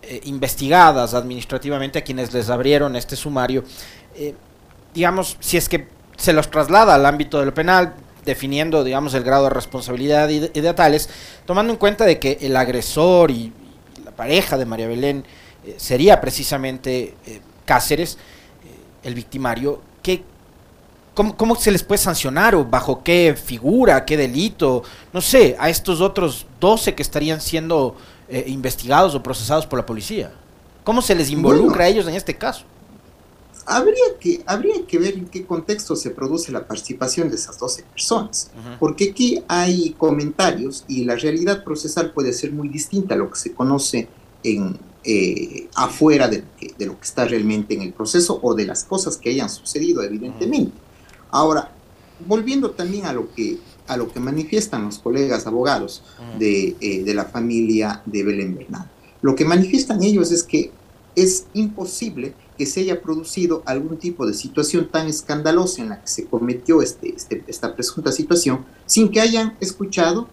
eh, 0.02 0.20
investigadas 0.24 1.14
administrativamente 1.14 1.98
a 1.98 2.04
quienes 2.04 2.32
les 2.32 2.48
abrieron 2.50 2.96
este 2.96 3.16
sumario, 3.16 3.64
digamos, 4.94 5.38
si 5.40 5.56
es 5.56 5.70
que 5.70 5.88
se 6.18 6.34
los 6.34 6.50
traslada 6.50 6.94
al 6.94 7.06
ámbito 7.06 7.40
de 7.40 7.46
lo 7.46 7.54
penal, 7.54 7.94
definiendo, 8.26 8.84
digamos, 8.84 9.14
el 9.14 9.24
grado 9.24 9.44
de 9.44 9.50
responsabilidad 9.50 10.28
y 10.28 10.38
de, 10.38 10.50
y 10.54 10.60
de 10.60 10.74
tales, 10.74 11.08
tomando 11.46 11.72
en 11.72 11.78
cuenta 11.78 12.04
de 12.04 12.18
que 12.18 12.38
el 12.42 12.56
agresor 12.56 13.30
y, 13.30 13.52
pareja 14.12 14.56
de 14.56 14.64
María 14.64 14.86
Belén 14.86 15.24
eh, 15.64 15.74
sería 15.78 16.20
precisamente 16.20 17.14
eh, 17.26 17.40
Cáceres, 17.64 18.14
eh, 18.14 18.18
el 19.08 19.14
victimario, 19.14 19.80
¿qué, 20.02 20.22
cómo, 21.14 21.56
se 21.56 21.70
les 21.70 21.82
puede 21.82 21.98
sancionar 21.98 22.54
o 22.54 22.64
bajo 22.64 23.02
qué 23.02 23.36
figura, 23.42 24.04
qué 24.04 24.16
delito? 24.16 24.82
No 25.12 25.20
sé, 25.20 25.56
a 25.58 25.68
estos 25.68 26.00
otros 26.00 26.46
12 26.60 26.94
que 26.94 27.02
estarían 27.02 27.40
siendo 27.40 27.96
investigados 28.46 29.14
o 29.14 29.22
procesados 29.22 29.66
por 29.66 29.78
la 29.78 29.84
policía. 29.84 30.32
¿Cómo 30.84 31.02
se 31.02 31.14
les 31.14 31.28
involucra 31.28 31.84
a 31.84 31.88
ellos 31.88 32.06
en 32.08 32.14
este 32.14 32.34
caso? 32.34 32.64
Habría 33.66 34.18
que, 34.20 34.42
habría 34.46 34.86
que 34.86 34.98
ver 34.98 35.14
en 35.14 35.26
qué 35.26 35.46
contexto 35.46 35.94
se 35.94 36.10
produce 36.10 36.50
la 36.50 36.66
participación 36.66 37.28
de 37.28 37.36
esas 37.36 37.58
12 37.58 37.84
personas, 37.84 38.50
porque 38.80 39.10
aquí 39.10 39.42
hay 39.48 39.94
comentarios 39.98 40.84
y 40.88 41.04
la 41.04 41.16
realidad 41.16 41.62
procesal 41.62 42.12
puede 42.12 42.32
ser 42.32 42.52
muy 42.52 42.68
distinta 42.68 43.14
a 43.14 43.18
lo 43.18 43.30
que 43.30 43.38
se 43.38 43.52
conoce 43.52 44.08
en, 44.42 44.78
eh, 45.04 45.68
afuera 45.74 46.28
de, 46.28 46.44
de, 46.78 46.86
lo 46.86 46.98
que 46.98 47.04
está 47.04 47.24
realmente 47.24 47.74
en 47.74 47.82
el 47.82 47.92
proceso 47.92 48.38
o 48.42 48.54
de 48.54 48.66
las 48.66 48.84
cosas 48.84 49.16
que 49.16 49.30
hayan 49.30 49.50
sucedido, 49.50 50.02
evidentemente. 50.02 50.72
Ahora, 51.30 51.72
volviendo 52.26 52.70
también 52.70 53.06
a 53.06 53.12
lo 53.12 53.32
que, 53.32 53.58
a 53.86 53.96
lo 53.96 54.12
que 54.12 54.20
manifiestan 54.20 54.84
los 54.84 54.98
colegas 54.98 55.46
abogados 55.46 56.04
de, 56.38 56.76
eh, 56.80 57.02
de 57.02 57.14
la 57.14 57.24
familia 57.24 58.02
de 58.06 58.22
Belén 58.22 58.54
Bernal, 58.56 58.90
lo 59.22 59.34
que 59.34 59.44
manifiestan 59.44 60.02
ellos 60.02 60.30
es 60.30 60.42
que 60.42 60.70
es 61.16 61.46
imposible 61.54 62.34
que 62.62 62.66
se 62.66 62.78
haya 62.78 63.02
producido 63.02 63.64
algún 63.66 63.96
tipo 63.96 64.24
de 64.24 64.34
situación 64.34 64.86
tan 64.86 65.08
escandalosa 65.08 65.82
en 65.82 65.88
la 65.88 66.00
que 66.00 66.06
se 66.06 66.26
cometió 66.26 66.80
este, 66.80 67.12
este 67.12 67.42
esta 67.48 67.74
presunta 67.74 68.12
situación 68.12 68.64
sin 68.86 69.08
que 69.08 69.20
hayan 69.20 69.56
escuchado 69.58 70.28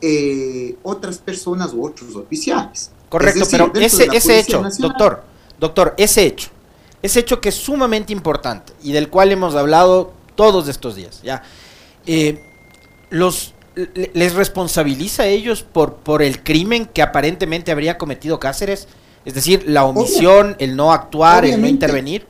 eh, 0.00 0.76
otras 0.82 1.18
personas 1.18 1.74
u 1.74 1.84
otros 1.84 2.16
oficiales. 2.16 2.90
Correcto, 3.10 3.44
pero 3.50 3.70
ese, 3.74 4.08
ese 4.14 4.38
hecho, 4.38 4.62
doctor, 4.78 5.24
doctor, 5.60 5.94
ese 5.98 6.24
hecho, 6.24 6.48
ese 7.02 7.20
hecho 7.20 7.38
que 7.42 7.50
es 7.50 7.54
sumamente 7.54 8.14
importante 8.14 8.72
y 8.82 8.92
del 8.92 9.10
cual 9.10 9.30
hemos 9.30 9.54
hablado 9.54 10.14
todos 10.36 10.68
estos 10.68 10.96
días, 10.96 11.20
ya, 11.22 11.42
eh, 12.06 12.42
los 13.10 13.52
les 14.14 14.34
responsabiliza 14.34 15.24
a 15.24 15.26
ellos 15.26 15.62
por, 15.62 15.96
por 15.96 16.22
el 16.22 16.42
crimen 16.42 16.86
que 16.86 17.02
aparentemente 17.02 17.72
habría 17.72 17.98
cometido 17.98 18.40
Cáceres 18.40 18.88
es 19.24 19.34
decir, 19.34 19.64
la 19.66 19.84
omisión, 19.84 20.56
el 20.58 20.76
no 20.76 20.92
actuar, 20.92 21.44
el 21.44 21.60
no 21.60 21.66
intervenir. 21.66 22.26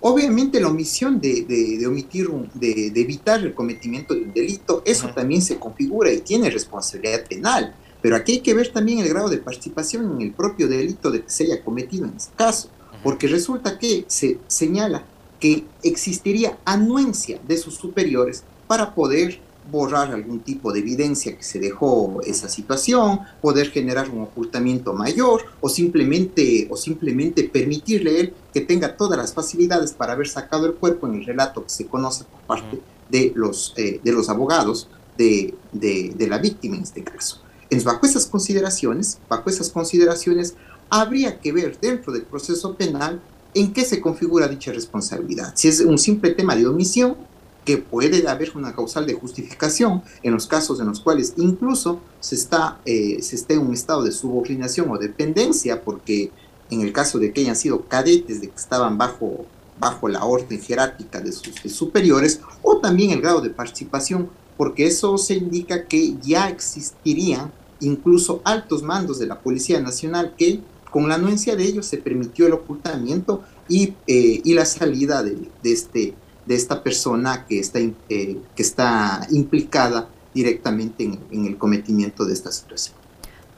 Obviamente 0.00 0.60
la 0.60 0.68
omisión 0.68 1.20
de, 1.20 1.42
de, 1.42 1.86
omitir, 1.86 2.28
de, 2.54 2.90
de, 2.90 3.00
evitar 3.00 3.40
el 3.40 3.54
cometimiento 3.54 4.14
de 4.14 4.22
un 4.22 4.32
delito, 4.32 4.82
eso 4.84 5.08
también 5.14 5.40
se 5.40 5.58
configura 5.58 6.12
y 6.12 6.20
tiene 6.20 6.50
responsabilidad 6.50 7.24
penal. 7.26 7.74
Pero 8.02 8.16
aquí 8.16 8.32
hay 8.32 8.40
que 8.40 8.52
ver 8.52 8.72
también 8.72 8.98
el 8.98 9.08
grado 9.08 9.28
de 9.28 9.38
participación 9.38 10.16
en 10.16 10.22
el 10.22 10.32
propio 10.32 10.66
delito 10.66 11.10
de 11.10 11.22
que 11.22 11.30
se 11.30 11.44
haya 11.44 11.62
cometido 11.62 12.04
en 12.04 12.16
este 12.16 12.34
caso, 12.34 12.68
porque 13.04 13.28
resulta 13.28 13.78
que 13.78 14.04
se 14.08 14.38
señala 14.48 15.04
que 15.38 15.64
existiría 15.84 16.58
anuencia 16.64 17.40
de 17.46 17.56
sus 17.56 17.74
superiores 17.74 18.42
para 18.66 18.94
poder 18.94 19.40
borrar 19.70 20.12
algún 20.12 20.40
tipo 20.40 20.72
de 20.72 20.80
evidencia 20.80 21.36
que 21.36 21.42
se 21.42 21.58
dejó 21.58 22.20
esa 22.24 22.48
situación, 22.48 23.20
poder 23.40 23.70
generar 23.70 24.10
un 24.10 24.22
ocultamiento 24.22 24.92
mayor 24.92 25.42
o 25.60 25.68
simplemente, 25.68 26.66
o 26.70 26.76
simplemente 26.76 27.44
permitirle 27.44 28.20
él 28.20 28.34
que 28.52 28.60
tenga 28.60 28.96
todas 28.96 29.18
las 29.18 29.32
facilidades 29.32 29.92
para 29.92 30.12
haber 30.12 30.28
sacado 30.28 30.66
el 30.66 30.74
cuerpo 30.74 31.06
en 31.06 31.14
el 31.14 31.24
relato 31.24 31.62
que 31.62 31.70
se 31.70 31.86
conoce 31.86 32.24
por 32.24 32.40
parte 32.42 32.80
de 33.08 33.32
los, 33.34 33.74
eh, 33.76 34.00
de 34.02 34.12
los 34.12 34.28
abogados 34.28 34.88
de, 35.16 35.54
de, 35.72 36.12
de, 36.16 36.26
la 36.26 36.38
víctima 36.38 36.76
en 36.76 36.82
este 36.82 37.04
caso. 37.04 37.40
Entonces, 37.64 37.84
bajo 37.84 38.06
esas 38.06 38.26
consideraciones, 38.26 39.18
bajo 39.28 39.48
esas 39.48 39.70
consideraciones, 39.70 40.54
habría 40.90 41.38
que 41.40 41.52
ver 41.52 41.78
dentro 41.80 42.12
del 42.12 42.22
proceso 42.22 42.74
penal 42.74 43.20
en 43.54 43.72
qué 43.72 43.84
se 43.84 44.00
configura 44.00 44.48
dicha 44.48 44.72
responsabilidad. 44.72 45.52
Si 45.56 45.68
es 45.68 45.80
un 45.80 45.98
simple 45.98 46.30
tema 46.30 46.56
de 46.56 46.66
omisión, 46.66 47.16
que 47.64 47.78
puede 47.78 48.26
haber 48.28 48.52
una 48.56 48.74
causal 48.74 49.06
de 49.06 49.14
justificación 49.14 50.02
en 50.22 50.32
los 50.32 50.46
casos 50.46 50.80
en 50.80 50.86
los 50.86 51.00
cuales 51.00 51.34
incluso 51.36 52.00
se 52.20 52.34
está, 52.34 52.80
eh, 52.84 53.22
se 53.22 53.36
está 53.36 53.54
en 53.54 53.60
un 53.60 53.74
estado 53.74 54.02
de 54.02 54.12
subordinación 54.12 54.90
o 54.90 54.98
dependencia, 54.98 55.82
porque 55.82 56.32
en 56.70 56.80
el 56.80 56.92
caso 56.92 57.18
de 57.18 57.32
que 57.32 57.42
hayan 57.42 57.56
sido 57.56 57.86
cadetes, 57.86 58.40
de 58.40 58.48
que 58.48 58.56
estaban 58.56 58.98
bajo, 58.98 59.46
bajo 59.78 60.08
la 60.08 60.24
orden 60.24 60.60
jerárquica 60.60 61.20
de 61.20 61.32
sus 61.32 61.54
superiores, 61.72 62.40
o 62.62 62.78
también 62.78 63.10
el 63.10 63.20
grado 63.20 63.40
de 63.40 63.50
participación, 63.50 64.28
porque 64.56 64.86
eso 64.86 65.16
se 65.18 65.34
indica 65.34 65.86
que 65.86 66.16
ya 66.20 66.48
existirían 66.48 67.52
incluso 67.80 68.40
altos 68.44 68.82
mandos 68.82 69.18
de 69.18 69.26
la 69.26 69.40
Policía 69.40 69.80
Nacional 69.80 70.34
que 70.36 70.60
con 70.90 71.08
la 71.08 71.14
anuencia 71.14 71.56
de 71.56 71.64
ellos 71.64 71.86
se 71.86 71.96
permitió 71.96 72.46
el 72.46 72.52
ocultamiento 72.52 73.42
y, 73.68 73.94
eh, 74.06 74.40
y 74.44 74.54
la 74.54 74.66
salida 74.66 75.22
de 75.22 75.48
este 75.62 76.14
de 76.46 76.54
esta 76.54 76.82
persona 76.82 77.46
que 77.46 77.58
está, 77.58 77.78
eh, 77.78 77.92
que 78.08 78.62
está 78.62 79.26
implicada 79.30 80.08
directamente 80.34 81.04
en, 81.04 81.20
en, 81.30 81.46
el 81.46 81.58
cometimiento 81.58 82.24
de 82.24 82.32
esta 82.32 82.50
situación. 82.50 82.96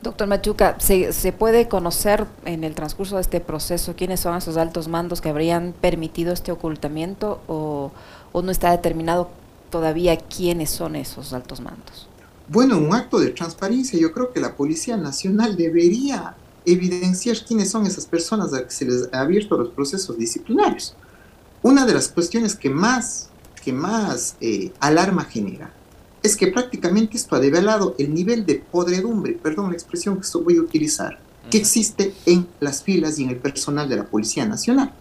Doctor 0.02 0.28
Machuca, 0.28 0.76
¿se, 0.80 1.12
¿se, 1.12 1.32
puede 1.32 1.66
conocer 1.68 2.26
en 2.44 2.62
el 2.62 2.74
transcurso 2.74 3.14
de 3.14 3.22
este 3.22 3.40
proceso 3.40 3.94
quiénes 3.96 4.20
son 4.20 4.36
esos 4.36 4.56
altos 4.58 4.88
mandos 4.88 5.20
que 5.20 5.30
habrían 5.30 5.72
permitido 5.80 6.32
este 6.32 6.52
ocultamiento 6.52 7.40
o, 7.46 7.90
o 8.32 8.42
no 8.42 8.50
está 8.50 8.70
determinado 8.70 9.30
todavía 9.70 10.18
quiénes 10.18 10.70
son 10.70 10.96
esos 10.96 11.32
altos 11.32 11.60
mandos? 11.60 12.08
Bueno, 12.48 12.76
un 12.76 12.94
acto 12.94 13.18
de 13.18 13.30
transparencia, 13.30 13.98
yo 13.98 14.12
creo 14.12 14.30
que 14.30 14.40
la 14.40 14.54
Policía 14.54 14.98
Nacional 14.98 15.56
debería 15.56 16.36
evidenciar 16.66 17.38
quiénes 17.46 17.70
son 17.70 17.86
esas 17.86 18.04
personas 18.04 18.52
a 18.52 18.56
las 18.56 18.64
que 18.64 18.70
se 18.70 18.84
les 18.84 19.08
ha 19.12 19.20
abierto 19.20 19.56
los 19.56 19.70
procesos 19.70 20.18
disciplinarios 20.18 20.94
una 21.64 21.86
de 21.86 21.94
las 21.94 22.08
cuestiones 22.08 22.56
que 22.56 22.68
más, 22.68 23.30
que 23.64 23.72
más 23.72 24.36
eh, 24.42 24.70
alarma 24.80 25.24
genera 25.24 25.72
es 26.22 26.36
que 26.36 26.48
prácticamente 26.48 27.16
esto 27.16 27.36
ha 27.36 27.40
develado 27.40 27.94
el 27.98 28.12
nivel 28.12 28.44
de 28.44 28.56
podredumbre, 28.56 29.32
perdón 29.32 29.70
la 29.70 29.74
expresión 29.74 30.20
que 30.20 30.26
voy 30.38 30.58
a 30.58 30.60
utilizar, 30.60 31.18
que 31.50 31.56
existe 31.56 32.14
en 32.26 32.46
las 32.60 32.82
filas 32.82 33.18
y 33.18 33.24
en 33.24 33.30
el 33.30 33.38
personal 33.38 33.88
de 33.88 33.96
la 33.96 34.04
Policía 34.04 34.46
Nacional. 34.46 34.92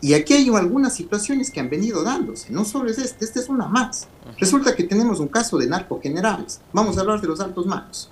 Y 0.00 0.14
aquí 0.14 0.34
hay 0.34 0.48
algunas 0.48 0.96
situaciones 0.96 1.52
que 1.52 1.60
han 1.60 1.70
venido 1.70 2.02
dándose, 2.02 2.52
no 2.52 2.64
solo 2.64 2.90
es 2.90 2.98
este, 2.98 3.24
este 3.24 3.38
es 3.38 3.48
una 3.48 3.68
más. 3.68 4.08
Resulta 4.38 4.74
que 4.74 4.82
tenemos 4.82 5.20
un 5.20 5.28
caso 5.28 5.58
de 5.58 5.68
narcogenerales, 5.68 6.60
vamos 6.72 6.98
a 6.98 7.02
hablar 7.02 7.20
de 7.20 7.28
los 7.28 7.40
altos 7.40 7.66
manos. 7.66 8.10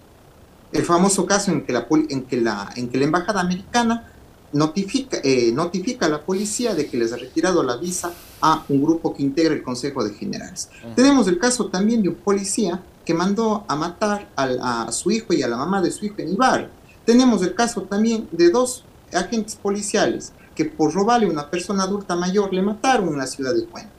El 0.70 0.84
famoso 0.84 1.26
caso 1.26 1.50
en 1.50 1.66
que 1.66 1.72
la, 1.72 1.86
en 1.90 2.22
que 2.22 2.40
la, 2.40 2.70
en 2.76 2.88
que 2.88 2.98
la 2.98 3.04
Embajada 3.06 3.40
Americana 3.40 4.12
notifica, 4.52 5.18
eh, 5.22 5.52
notifica 5.52 6.06
a 6.06 6.08
la 6.08 6.22
policía 6.22 6.74
de 6.74 6.86
que 6.86 6.96
les 6.96 7.12
ha 7.12 7.16
retirado 7.16 7.62
la 7.62 7.76
visa 7.76 8.12
a 8.40 8.64
un 8.68 8.82
grupo 8.82 9.14
que 9.14 9.22
integra 9.22 9.54
el 9.54 9.62
Consejo 9.62 10.02
de 10.02 10.14
Generales. 10.14 10.68
Tenemos 10.96 11.28
el 11.28 11.38
caso 11.38 11.66
también 11.66 12.02
de 12.02 12.08
un 12.08 12.16
policía 12.16 12.82
que 13.04 13.14
mandó 13.14 13.64
a 13.68 13.76
matar 13.76 14.28
a, 14.36 14.84
a, 14.84 14.92
su 14.92 15.10
hijo 15.10 15.32
y 15.32 15.42
a 15.42 15.48
la 15.48 15.56
mamá 15.56 15.80
de 15.80 15.90
su 15.90 16.06
hijo 16.06 16.16
en 16.18 16.32
Ibar. 16.32 16.70
Tenemos 17.04 17.42
el 17.42 17.54
caso 17.54 17.82
también 17.82 18.28
de 18.32 18.50
dos 18.50 18.84
agentes 19.12 19.56
policiales 19.56 20.32
que 20.54 20.64
por 20.64 20.92
robarle 20.92 21.26
a 21.26 21.30
una 21.30 21.50
persona 21.50 21.84
adulta 21.84 22.16
mayor 22.16 22.52
le 22.52 22.62
mataron 22.62 23.08
en 23.08 23.18
la 23.18 23.26
ciudad 23.26 23.54
de 23.54 23.64
Cuenca. 23.64 23.90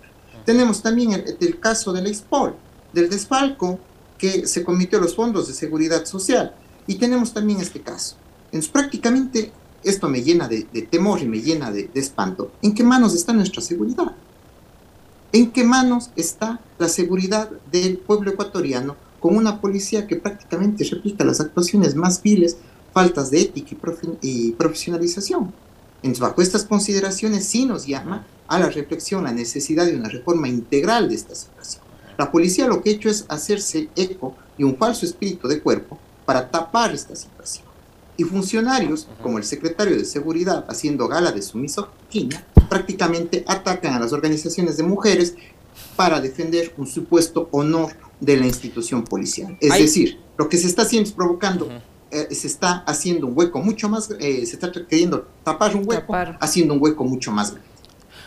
Tenemos 0.45 0.81
también 0.81 1.13
el, 1.13 1.37
el, 1.39 1.59
caso 1.59 1.93
de 1.93 2.01
la 2.01 2.09
ISPOL, 2.09 2.55
del 2.93 3.09
desfalco 3.09 3.79
que 4.17 4.47
se 4.47 4.63
cometió 4.63 4.99
los 4.99 5.15
fondos 5.15 5.47
de 5.47 5.53
seguridad 5.53 6.05
social. 6.05 6.53
Y 6.87 6.95
tenemos 6.95 7.33
también 7.33 7.59
este 7.59 7.81
caso. 7.81 8.15
Entonces, 8.45 8.71
prácticamente 8.71 9.51
esto 9.83 10.09
me 10.09 10.21
llena 10.21 10.47
de, 10.47 10.63
temor 10.89 11.21
y 11.21 11.27
me 11.27 11.41
llena 11.41 11.71
de, 11.71 11.89
espanto. 11.93 12.51
¿En 12.61 12.73
qué 12.73 12.83
manos 12.83 13.15
está 13.15 13.33
nuestra 13.33 13.61
seguridad? 13.61 14.15
¿En 15.33 15.51
qué 15.51 15.63
manos 15.63 16.11
está 16.15 16.59
la 16.77 16.87
seguridad 16.89 17.49
del 17.71 17.97
pueblo 17.97 18.31
ecuatoriano 18.31 18.95
con 19.19 19.35
una 19.35 19.61
policía 19.61 20.07
que 20.07 20.17
prácticamente 20.17 20.83
replica 20.83 21.23
las 21.23 21.39
actuaciones 21.39 21.95
más 21.95 22.21
viles, 22.21 22.57
faltas 22.93 23.31
de 23.31 23.41
ética 23.41 23.75
y, 24.21 24.47
y 24.47 24.51
profesionalización? 24.51 25.53
Entonces, 26.03 26.19
bajo 26.19 26.41
estas 26.41 26.65
consideraciones 26.65 27.45
sí 27.45 27.65
nos 27.65 27.85
llama 27.85 28.25
a 28.47 28.59
la 28.59 28.69
reflexión 28.69 29.23
la 29.23 29.31
necesidad 29.31 29.85
de 29.85 29.95
una 29.95 30.09
reforma 30.09 30.47
integral 30.47 31.07
de 31.09 31.15
esta 31.15 31.35
situación. 31.35 31.83
La 32.17 32.31
policía 32.31 32.67
lo 32.67 32.81
que 32.81 32.89
ha 32.89 32.93
hecho 32.93 33.09
es 33.09 33.25
hacerse 33.29 33.89
eco 33.95 34.35
de 34.57 34.65
un 34.65 34.75
falso 34.77 35.05
espíritu 35.05 35.47
de 35.47 35.61
cuerpo 35.61 35.97
para 36.25 36.49
tapar 36.49 36.93
esta 36.93 37.15
situación 37.15 37.70
y 38.17 38.23
funcionarios, 38.23 39.07
como 39.21 39.37
el 39.37 39.43
secretario 39.43 39.97
de 39.97 40.05
Seguridad, 40.05 40.65
haciendo 40.69 41.07
gala 41.07 41.31
de 41.31 41.41
su 41.41 41.57
misoginia, 41.57 42.45
prácticamente 42.69 43.43
atacan 43.47 43.93
a 43.93 43.99
las 43.99 44.13
organizaciones 44.13 44.77
de 44.77 44.83
mujeres 44.83 45.35
para 45.95 46.21
defender 46.21 46.73
un 46.77 46.87
supuesto 46.87 47.49
honor 47.51 47.93
de 48.19 48.37
la 48.37 48.45
institución 48.45 49.03
policial. 49.03 49.57
Es 49.59 49.71
Ay. 49.71 49.83
decir, 49.83 50.19
lo 50.37 50.49
que 50.49 50.57
se 50.57 50.67
está 50.67 50.83
haciendo 50.83 51.09
es 51.09 51.15
provocando, 51.15 51.65
uh 51.65 51.69
-huh. 51.69 51.81
eh, 52.11 52.35
se 52.35 52.47
está 52.47 52.83
haciendo 52.87 53.27
un 53.27 53.37
hueco 53.37 53.59
mucho 53.59 53.89
más, 53.89 54.09
eh, 54.19 54.45
se 54.45 54.55
está 54.55 54.71
queriendo 54.71 55.27
tapar 55.43 55.75
un 55.75 55.87
hueco, 55.87 56.13
tapar. 56.13 56.37
haciendo 56.39 56.73
un 56.73 56.81
hueco 56.81 57.03
mucho 57.03 57.31
más 57.31 57.51
grande. 57.51 57.69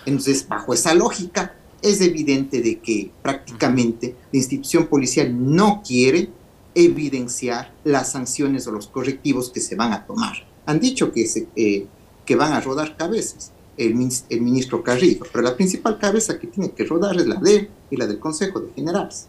Entonces, 0.07 0.47
bajo 0.47 0.75
esa 0.75 0.95
lógica, 0.95 1.55
es 1.81 2.00
evidente 2.00 2.62
de 2.62 2.81
que 2.81 3.11
prácticamente 3.23 4.17
la 4.33 4.38
institución 4.38 4.87
policial 4.87 5.31
no 5.55 5.83
quiere 5.87 6.31
evidenciar 6.75 7.73
las 7.85 8.12
sanciones 8.12 8.66
o 8.66 8.73
los 8.73 8.88
correctivos 8.88 9.50
que 9.50 9.61
se 9.61 9.76
van 9.76 9.93
a 9.93 10.07
tomar. 10.07 10.47
Han 10.66 10.81
dicho 10.81 11.12
que, 11.12 11.25
eh, 11.57 11.87
que 12.25 12.37
van 12.37 12.52
a 12.52 12.61
rodar 12.61 12.97
cabezas 12.97 13.52
el, 13.76 13.95
ministro 13.95 14.83
Carrillo, 14.83 15.25
pero 15.33 15.43
la 15.43 15.57
principal 15.57 15.99
cabeza 15.99 16.38
que 16.38 16.47
tiene 16.47 16.71
que 16.71 16.85
rodar 16.85 17.16
es 17.16 17.26
la 17.26 17.37
de 17.37 17.71
y 17.90 17.97
la 17.97 18.07
del 18.07 18.19
Consejo 18.19 18.61
de 18.61 18.73
Generales. 18.73 19.26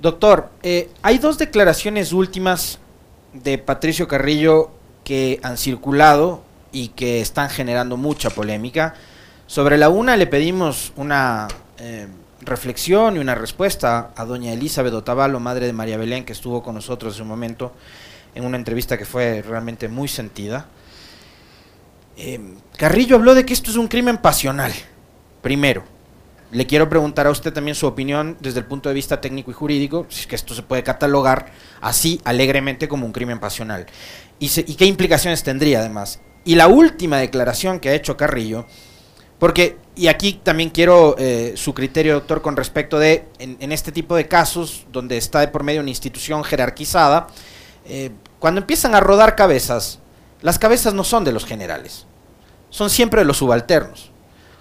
Doctor, 0.00 0.50
eh, 0.62 0.88
hay 1.02 1.18
dos 1.18 1.38
declaraciones 1.38 2.12
últimas 2.12 2.78
de 3.32 3.58
Patricio 3.58 4.08
Carrillo 4.08 4.70
que 5.04 5.40
han 5.42 5.58
circulado 5.58 6.42
y 6.72 6.88
que 6.88 7.20
están 7.20 7.50
generando 7.50 7.96
mucha 7.96 8.30
polémica. 8.30 8.94
Sobre 9.46 9.76
la 9.78 9.88
una 9.88 10.16
le 10.16 10.26
pedimos 10.26 10.92
una... 10.96 11.48
Eh, 11.78 12.06
reflexión 12.40 13.16
y 13.16 13.18
una 13.18 13.34
respuesta 13.34 14.12
a 14.16 14.24
doña 14.24 14.52
Elizabeth 14.52 14.94
Otavalo, 14.94 15.40
madre 15.40 15.66
de 15.66 15.72
María 15.72 15.96
Belén, 15.96 16.24
que 16.24 16.32
estuvo 16.32 16.62
con 16.62 16.74
nosotros 16.74 17.16
en 17.16 17.22
un 17.22 17.28
momento 17.28 17.72
en 18.34 18.44
una 18.44 18.56
entrevista 18.56 18.96
que 18.96 19.04
fue 19.04 19.42
realmente 19.42 19.88
muy 19.88 20.08
sentida. 20.08 20.66
Eh, 22.16 22.40
Carrillo 22.76 23.16
habló 23.16 23.34
de 23.34 23.44
que 23.44 23.52
esto 23.52 23.70
es 23.70 23.76
un 23.76 23.88
crimen 23.88 24.18
pasional, 24.18 24.72
primero. 25.42 25.84
Le 26.50 26.66
quiero 26.66 26.88
preguntar 26.88 27.26
a 27.26 27.30
usted 27.30 27.52
también 27.52 27.74
su 27.74 27.86
opinión 27.86 28.36
desde 28.40 28.60
el 28.60 28.64
punto 28.64 28.88
de 28.88 28.94
vista 28.94 29.20
técnico 29.20 29.50
y 29.50 29.54
jurídico, 29.54 30.06
si 30.08 30.20
es 30.20 30.26
que 30.26 30.36
esto 30.36 30.54
se 30.54 30.62
puede 30.62 30.82
catalogar 30.82 31.52
así 31.80 32.20
alegremente 32.24 32.88
como 32.88 33.04
un 33.04 33.12
crimen 33.12 33.38
pasional. 33.38 33.86
Y 34.38 34.48
qué 34.48 34.86
implicaciones 34.86 35.42
tendría 35.42 35.80
además. 35.80 36.20
Y 36.44 36.54
la 36.54 36.68
última 36.68 37.18
declaración 37.18 37.80
que 37.80 37.90
ha 37.90 37.94
hecho 37.94 38.16
Carrillo 38.16 38.66
porque, 39.38 39.78
y 39.94 40.08
aquí 40.08 40.34
también 40.42 40.70
quiero 40.70 41.14
eh, 41.18 41.54
su 41.56 41.74
criterio, 41.74 42.14
doctor, 42.14 42.42
con 42.42 42.56
respecto 42.56 42.98
de, 42.98 43.26
en, 43.38 43.72
este 43.72 43.92
tipo 43.92 44.16
de 44.16 44.26
casos, 44.26 44.86
donde 44.90 45.16
está 45.16 45.40
de 45.40 45.48
por 45.48 45.62
medio 45.62 45.80
una 45.80 45.90
institución 45.90 46.42
jerarquizada, 46.42 47.28
eh, 47.84 48.10
cuando 48.38 48.60
empiezan 48.60 48.94
a 48.94 49.00
rodar 49.00 49.36
cabezas, 49.36 50.00
las 50.42 50.58
cabezas 50.58 50.94
no 50.94 51.04
son 51.04 51.24
de 51.24 51.32
los 51.32 51.44
generales, 51.44 52.06
son 52.70 52.90
siempre 52.90 53.20
de 53.20 53.26
los 53.26 53.38
subalternos. 53.38 54.10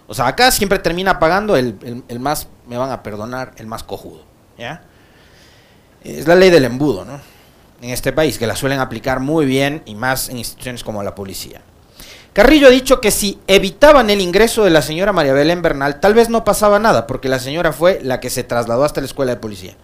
O 0.07 0.13
sea, 0.13 0.27
acá 0.27 0.51
siempre 0.51 0.79
termina 0.79 1.19
pagando 1.19 1.57
el, 1.57 1.77
el, 1.83 2.03
el 2.07 2.19
más, 2.19 2.47
me 2.67 2.77
van 2.77 2.91
a 2.91 3.03
perdonar, 3.03 3.53
el 3.57 3.67
más 3.67 3.83
cojudo. 3.83 4.23
¿ya? 4.57 4.83
Es 6.03 6.27
la 6.27 6.35
ley 6.35 6.49
del 6.49 6.65
embudo, 6.65 7.03
¿no? 7.03 7.19
En 7.81 7.89
este 7.89 8.13
país, 8.13 8.37
que 8.37 8.47
la 8.47 8.55
suelen 8.55 8.79
aplicar 8.79 9.19
muy 9.19 9.45
bien 9.45 9.83
y 9.85 9.95
más 9.95 10.29
en 10.29 10.37
instituciones 10.37 10.83
como 10.83 11.03
la 11.03 11.13
policía. 11.13 11.61
Carrillo 12.37 12.67
ha 12.67 12.69
dicho 12.69 13.01
que 13.01 13.09
si 13.09 13.39
evitaban 13.47 14.11
el 14.11 14.21
ingreso 14.21 14.63
de 14.63 14.69
la 14.69 14.83
señora 14.83 15.11
María 15.11 15.33
Belén 15.33 15.63
Bernal, 15.63 15.99
tal 15.99 16.13
vez 16.13 16.29
no 16.29 16.43
pasaba 16.43 16.77
nada, 16.77 17.07
porque 17.07 17.29
la 17.29 17.39
señora 17.39 17.73
fue 17.73 17.99
la 18.03 18.19
que 18.19 18.29
se 18.29 18.43
trasladó 18.43 18.83
hasta 18.83 19.01
la 19.01 19.07
escuela 19.07 19.31
de 19.31 19.41
policía. 19.41 19.75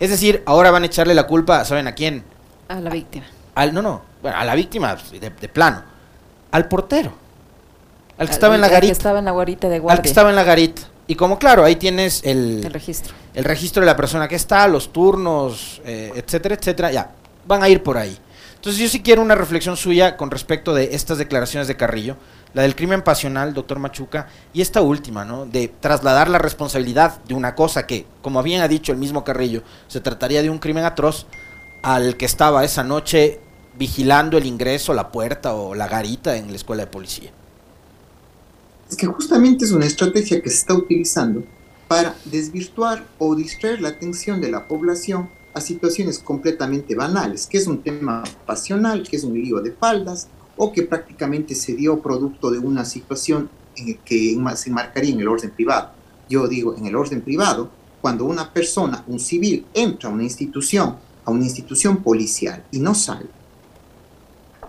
Es 0.00 0.08
decir, 0.08 0.42
ahora 0.46 0.70
van 0.70 0.84
a 0.84 0.86
echarle 0.86 1.14
la 1.14 1.26
culpa, 1.26 1.62
¿saben 1.66 1.86
a 1.86 1.94
quién? 1.94 2.24
A 2.68 2.80
la 2.80 2.88
víctima. 2.88 3.26
Al, 3.54 3.74
no, 3.74 3.82
no, 3.82 4.00
bueno, 4.22 4.38
a 4.38 4.46
la 4.46 4.54
víctima 4.54 4.96
de, 5.12 5.28
de 5.28 5.48
plano. 5.50 5.82
Al 6.50 6.66
portero. 6.66 7.12
Al 8.16 8.26
que 8.26 8.32
estaba 8.32 8.54
en 8.54 8.62
la 8.62 8.68
garita. 8.68 8.86
Al 8.86 8.88
que 8.88 8.98
estaba 8.98 9.18
en 9.18 9.24
la 9.26 9.32
guarita 9.32 9.68
de 9.68 9.78
guardia. 9.78 9.96
Al 9.98 10.02
que 10.02 10.08
estaba 10.08 10.30
en 10.30 10.36
la 10.36 10.44
garita. 10.44 10.80
Y 11.08 11.14
como 11.14 11.38
claro, 11.38 11.62
ahí 11.62 11.76
tienes 11.76 12.22
el, 12.24 12.62
el 12.64 12.72
registro. 12.72 13.12
El 13.34 13.44
registro 13.44 13.82
de 13.82 13.86
la 13.86 13.96
persona 13.98 14.28
que 14.28 14.36
está, 14.36 14.66
los 14.66 14.94
turnos, 14.94 15.82
eh, 15.84 16.10
etcétera, 16.14 16.54
etcétera. 16.54 16.90
Ya, 16.90 17.10
van 17.46 17.62
a 17.62 17.68
ir 17.68 17.82
por 17.82 17.98
ahí. 17.98 18.18
Entonces 18.58 18.82
yo 18.82 18.88
sí 18.88 19.02
quiero 19.02 19.22
una 19.22 19.36
reflexión 19.36 19.76
suya 19.76 20.16
con 20.16 20.32
respecto 20.32 20.74
de 20.74 20.90
estas 20.92 21.18
declaraciones 21.18 21.68
de 21.68 21.76
Carrillo, 21.76 22.16
la 22.54 22.62
del 22.62 22.74
crimen 22.74 23.02
pasional, 23.02 23.54
doctor 23.54 23.78
Machuca, 23.78 24.26
y 24.52 24.62
esta 24.62 24.82
última, 24.82 25.24
¿no? 25.24 25.46
De 25.46 25.68
trasladar 25.68 26.28
la 26.28 26.38
responsabilidad 26.38 27.22
de 27.24 27.34
una 27.34 27.54
cosa 27.54 27.86
que, 27.86 28.04
como 28.20 28.42
bien 28.42 28.60
ha 28.60 28.66
dicho 28.66 28.90
el 28.90 28.98
mismo 28.98 29.22
Carrillo, 29.22 29.62
se 29.86 30.00
trataría 30.00 30.42
de 30.42 30.50
un 30.50 30.58
crimen 30.58 30.84
atroz 30.84 31.26
al 31.84 32.16
que 32.16 32.24
estaba 32.24 32.64
esa 32.64 32.82
noche 32.82 33.38
vigilando 33.78 34.36
el 34.36 34.46
ingreso, 34.46 34.92
la 34.92 35.12
puerta 35.12 35.54
o 35.54 35.76
la 35.76 35.86
garita 35.86 36.36
en 36.36 36.48
la 36.48 36.56
escuela 36.56 36.84
de 36.84 36.90
policía. 36.90 37.30
Es 38.90 38.96
que 38.96 39.06
justamente 39.06 39.66
es 39.66 39.70
una 39.70 39.86
estrategia 39.86 40.42
que 40.42 40.50
se 40.50 40.56
está 40.56 40.74
utilizando 40.74 41.44
para 41.86 42.16
desvirtuar 42.24 43.04
o 43.18 43.36
distraer 43.36 43.80
la 43.80 43.90
atención 43.90 44.40
de 44.40 44.50
la 44.50 44.66
población 44.66 45.30
a 45.54 45.60
situaciones 45.60 46.18
completamente 46.18 46.94
banales, 46.94 47.46
que 47.46 47.58
es 47.58 47.66
un 47.66 47.82
tema 47.82 48.22
pasional, 48.46 49.06
que 49.08 49.16
es 49.16 49.24
un 49.24 49.34
lío 49.34 49.60
de 49.60 49.72
faldas, 49.72 50.28
o 50.56 50.72
que 50.72 50.82
prácticamente 50.82 51.54
se 51.54 51.74
dio 51.74 52.00
producto 52.00 52.50
de 52.50 52.58
una 52.58 52.84
situación 52.84 53.48
en 53.76 53.98
que 53.98 54.36
se 54.56 54.68
enmarcaría 54.70 55.14
en 55.14 55.20
el 55.20 55.28
orden 55.28 55.50
privado. 55.50 55.92
Yo 56.28 56.48
digo, 56.48 56.76
en 56.76 56.86
el 56.86 56.96
orden 56.96 57.22
privado, 57.22 57.70
cuando 58.00 58.24
una 58.24 58.52
persona, 58.52 59.04
un 59.06 59.18
civil, 59.20 59.66
entra 59.72 60.10
a 60.10 60.12
una 60.12 60.24
institución, 60.24 60.96
a 61.24 61.30
una 61.30 61.44
institución 61.44 62.02
policial 62.02 62.64
y 62.70 62.80
no 62.80 62.94
sale, 62.94 63.26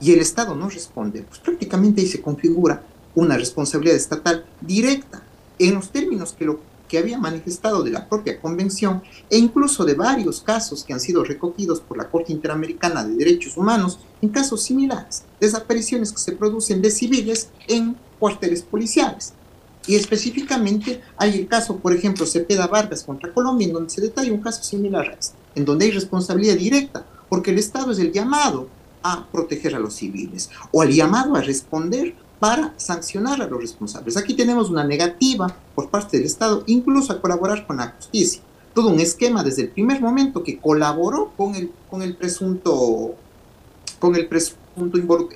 y 0.02 0.14
el 0.14 0.20
Estado 0.20 0.56
no 0.56 0.70
responde, 0.70 1.24
pues 1.24 1.40
prácticamente 1.40 2.02
ahí 2.02 2.08
se 2.08 2.22
configura 2.22 2.84
una 3.16 3.38
responsabilidad 3.38 3.98
estatal 3.98 4.46
directa 4.62 5.22
en 5.58 5.74
los 5.76 5.92
términos 5.92 6.34
que 6.34 6.46
lo 6.46 6.62
que 6.90 6.98
había 6.98 7.18
manifestado 7.18 7.84
de 7.84 7.92
la 7.92 8.10
propia 8.10 8.42
convención 8.42 9.02
e 9.30 9.38
incluso 9.38 9.86
de 9.86 9.94
varios 9.94 10.42
casos 10.42 10.84
que 10.84 10.92
han 10.92 11.00
sido 11.00 11.24
recogidos 11.24 11.80
por 11.80 11.98
la 11.98 12.10
Corte 12.10 12.34
Interamericana 12.34 13.06
de 13.06 13.16
Derechos 13.16 13.56
Humanos 13.56 14.00
en 14.22 14.30
casos 14.30 14.64
similares, 14.64 15.24
desapariciones 15.40 16.12
que 16.12 16.20
se 16.20 16.34
producen 16.34 16.82
de 16.82 16.92
civiles 16.92 17.50
en 17.68 17.96
cuarteles 18.20 18.64
policiales. 18.64 19.34
Y 19.88 19.96
específicamente 19.96 21.02
hay 21.16 21.40
el 21.40 21.48
caso, 21.48 21.78
por 21.78 21.94
ejemplo, 21.94 22.26
Cepeda 22.26 22.68
Vargas 22.68 23.04
contra 23.04 23.34
Colombia, 23.34 23.68
en 23.68 23.74
donde 23.74 23.90
se 23.90 24.02
detalla 24.02 24.34
un 24.34 24.42
caso 24.42 24.62
similar 24.64 25.08
a 25.10 25.14
este, 25.14 25.38
en 25.56 25.66
donde 25.66 25.86
hay 25.86 25.92
responsabilidad 25.92 26.58
directa, 26.58 27.06
porque 27.30 27.52
el 27.52 27.60
Estado 27.60 27.92
es 27.92 28.00
el 28.00 28.12
llamado 28.12 28.68
a 29.02 29.28
proteger 29.32 29.76
a 29.76 29.80
los 29.80 29.96
civiles 29.96 30.50
o 30.72 30.82
al 30.82 30.92
llamado 30.92 31.36
a 31.36 31.42
responder 31.42 32.16
para 32.40 32.74
sancionar 32.78 33.42
a 33.42 33.48
los 33.48 33.60
responsables. 33.60 34.16
Aquí 34.18 34.34
tenemos 34.34 34.70
una 34.70 34.84
negativa 34.84 35.54
por 35.76 35.90
parte 35.90 36.18
del 36.18 36.26
Estado, 36.26 36.64
incluso 36.68 37.12
a 37.12 37.22
colaborar 37.22 37.68
con 37.68 37.78
la 37.78 37.90
justicia. 37.98 38.42
Todo 38.74 38.90
un 38.90 39.00
esquema 39.00 39.44
desde 39.44 39.64
el 39.64 39.70
primer 39.70 40.00
momento 40.00 40.44
que 40.44 40.58
colaboró 40.58 41.34
con 41.36 41.56
el, 41.56 41.72
con 41.90 42.02
el 42.02 42.16
presunto, 42.16 43.16
con 44.00 44.16
el 44.16 44.28
presunto, 44.28 44.58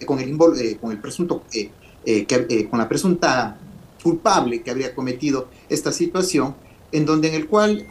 con 0.05 0.19
el, 0.19 0.37
eh, 0.57 0.77
con 0.79 0.91
el 0.91 0.99
presunto, 0.99 1.43
eh, 1.53 1.71
eh, 2.05 2.67
con 2.69 2.79
la 2.79 2.87
presunta 2.87 3.57
culpable 4.01 4.61
que 4.61 4.71
habría 4.71 4.95
cometido 4.95 5.49
esta 5.67 5.91
situación, 5.91 6.55
en 6.91 7.05
donde 7.05 7.29
en 7.29 7.35
el 7.35 7.47
cual 7.47 7.85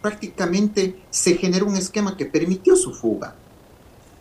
prácticamente 0.00 0.96
se 1.10 1.34
generó 1.34 1.66
un 1.66 1.76
esquema 1.76 2.16
que 2.16 2.24
permitió 2.24 2.74
su 2.76 2.94
fuga 2.94 3.34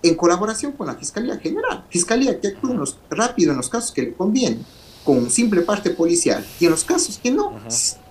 en 0.04 0.16
colaboración 0.16 0.74
con 0.74 0.88
la 0.88 0.96
Fiscalía 0.96 1.38
General. 1.38 1.86
Fiscalía 1.90 2.40
que 2.40 2.50
actúa 2.50 2.84
rápido 3.10 3.52
en 3.52 3.58
los 3.58 3.70
casos 3.70 3.92
que 3.92 4.04
le 4.04 4.14
conviene, 4.14 4.60
con 5.04 5.18
un 5.18 5.30
simple 5.30 5.62
parte 5.62 5.92
policial, 5.92 6.46
y 6.60 6.66
en 6.66 6.72
los 6.72 6.84
casos 6.84 7.18
que 7.18 7.32
no, 7.32 7.54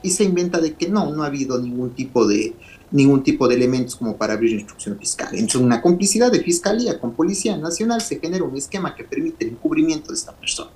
y 0.03 0.11
se 0.11 0.25
inventa 0.25 0.61
de 0.61 0.75
que 0.75 0.89
no, 0.89 1.11
no 1.15 1.23
ha 1.23 1.27
habido 1.27 1.59
ningún 1.59 1.91
tipo 1.91 2.27
de 2.27 2.55
ningún 2.91 3.23
tipo 3.23 3.49
de 3.49 3.57
elementos 3.57 3.97
como 3.97 4.17
para 4.17 4.35
abrir 4.35 4.53
instrucción 4.53 4.97
fiscal. 4.99 5.35
Entre 5.35 5.59
una 5.59 5.83
complicidad 5.83 6.31
de 6.31 6.41
Fiscalía 6.41 7.01
con 7.01 7.13
Policía 7.13 7.57
Nacional 7.57 8.01
se 8.01 8.21
genera 8.21 8.45
un 8.45 8.57
esquema 8.57 8.95
que 8.95 9.05
permite 9.05 9.45
el 9.45 9.53
encubrimiento 9.53 10.11
de 10.13 10.15
esta 10.15 10.33
persona. 10.33 10.71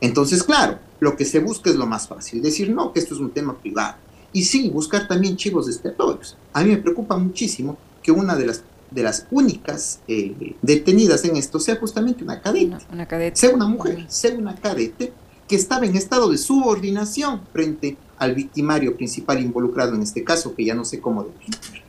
Entonces, 0.00 0.42
claro, 0.42 0.78
lo 1.00 1.16
que 1.16 1.24
se 1.24 1.40
busca 1.40 1.68
es 1.70 1.76
lo 1.76 1.86
más 1.86 2.08
fácil, 2.08 2.40
decir 2.40 2.70
no, 2.70 2.92
que 2.92 3.00
esto 3.00 3.14
es 3.14 3.20
un 3.20 3.32
tema 3.32 3.58
privado. 3.58 3.96
Y 4.32 4.44
sí, 4.44 4.70
buscar 4.70 5.08
también 5.08 5.36
chivos 5.36 5.68
expiatorios. 5.68 6.36
A 6.52 6.62
mí 6.62 6.70
me 6.70 6.76
preocupa 6.76 7.16
muchísimo 7.16 7.76
que 8.02 8.12
una 8.12 8.36
de 8.36 8.46
las 8.46 8.62
de 8.90 9.02
las 9.02 9.26
únicas 9.30 10.00
eh, 10.08 10.56
detenidas 10.62 11.24
en 11.24 11.36
esto 11.36 11.60
sea 11.60 11.76
justamente 11.76 12.24
una 12.24 12.40
cadete. 12.40 12.76
Una, 12.92 13.06
cadete. 13.06 13.36
Sea 13.36 13.50
una 13.50 13.66
mujer, 13.66 14.04
sea 14.08 14.34
una 14.34 14.54
cadete 14.56 15.12
que 15.48 15.56
estaba 15.56 15.86
en 15.86 15.96
estado 15.96 16.30
de 16.30 16.38
subordinación 16.38 17.40
frente 17.52 17.96
al 18.18 18.34
victimario 18.34 18.96
principal 18.96 19.40
involucrado 19.40 19.94
en 19.94 20.02
este 20.02 20.22
caso, 20.22 20.54
que 20.54 20.64
ya 20.64 20.74
no 20.74 20.84
sé 20.84 21.00
cómo 21.00 21.24
definir. 21.24 21.80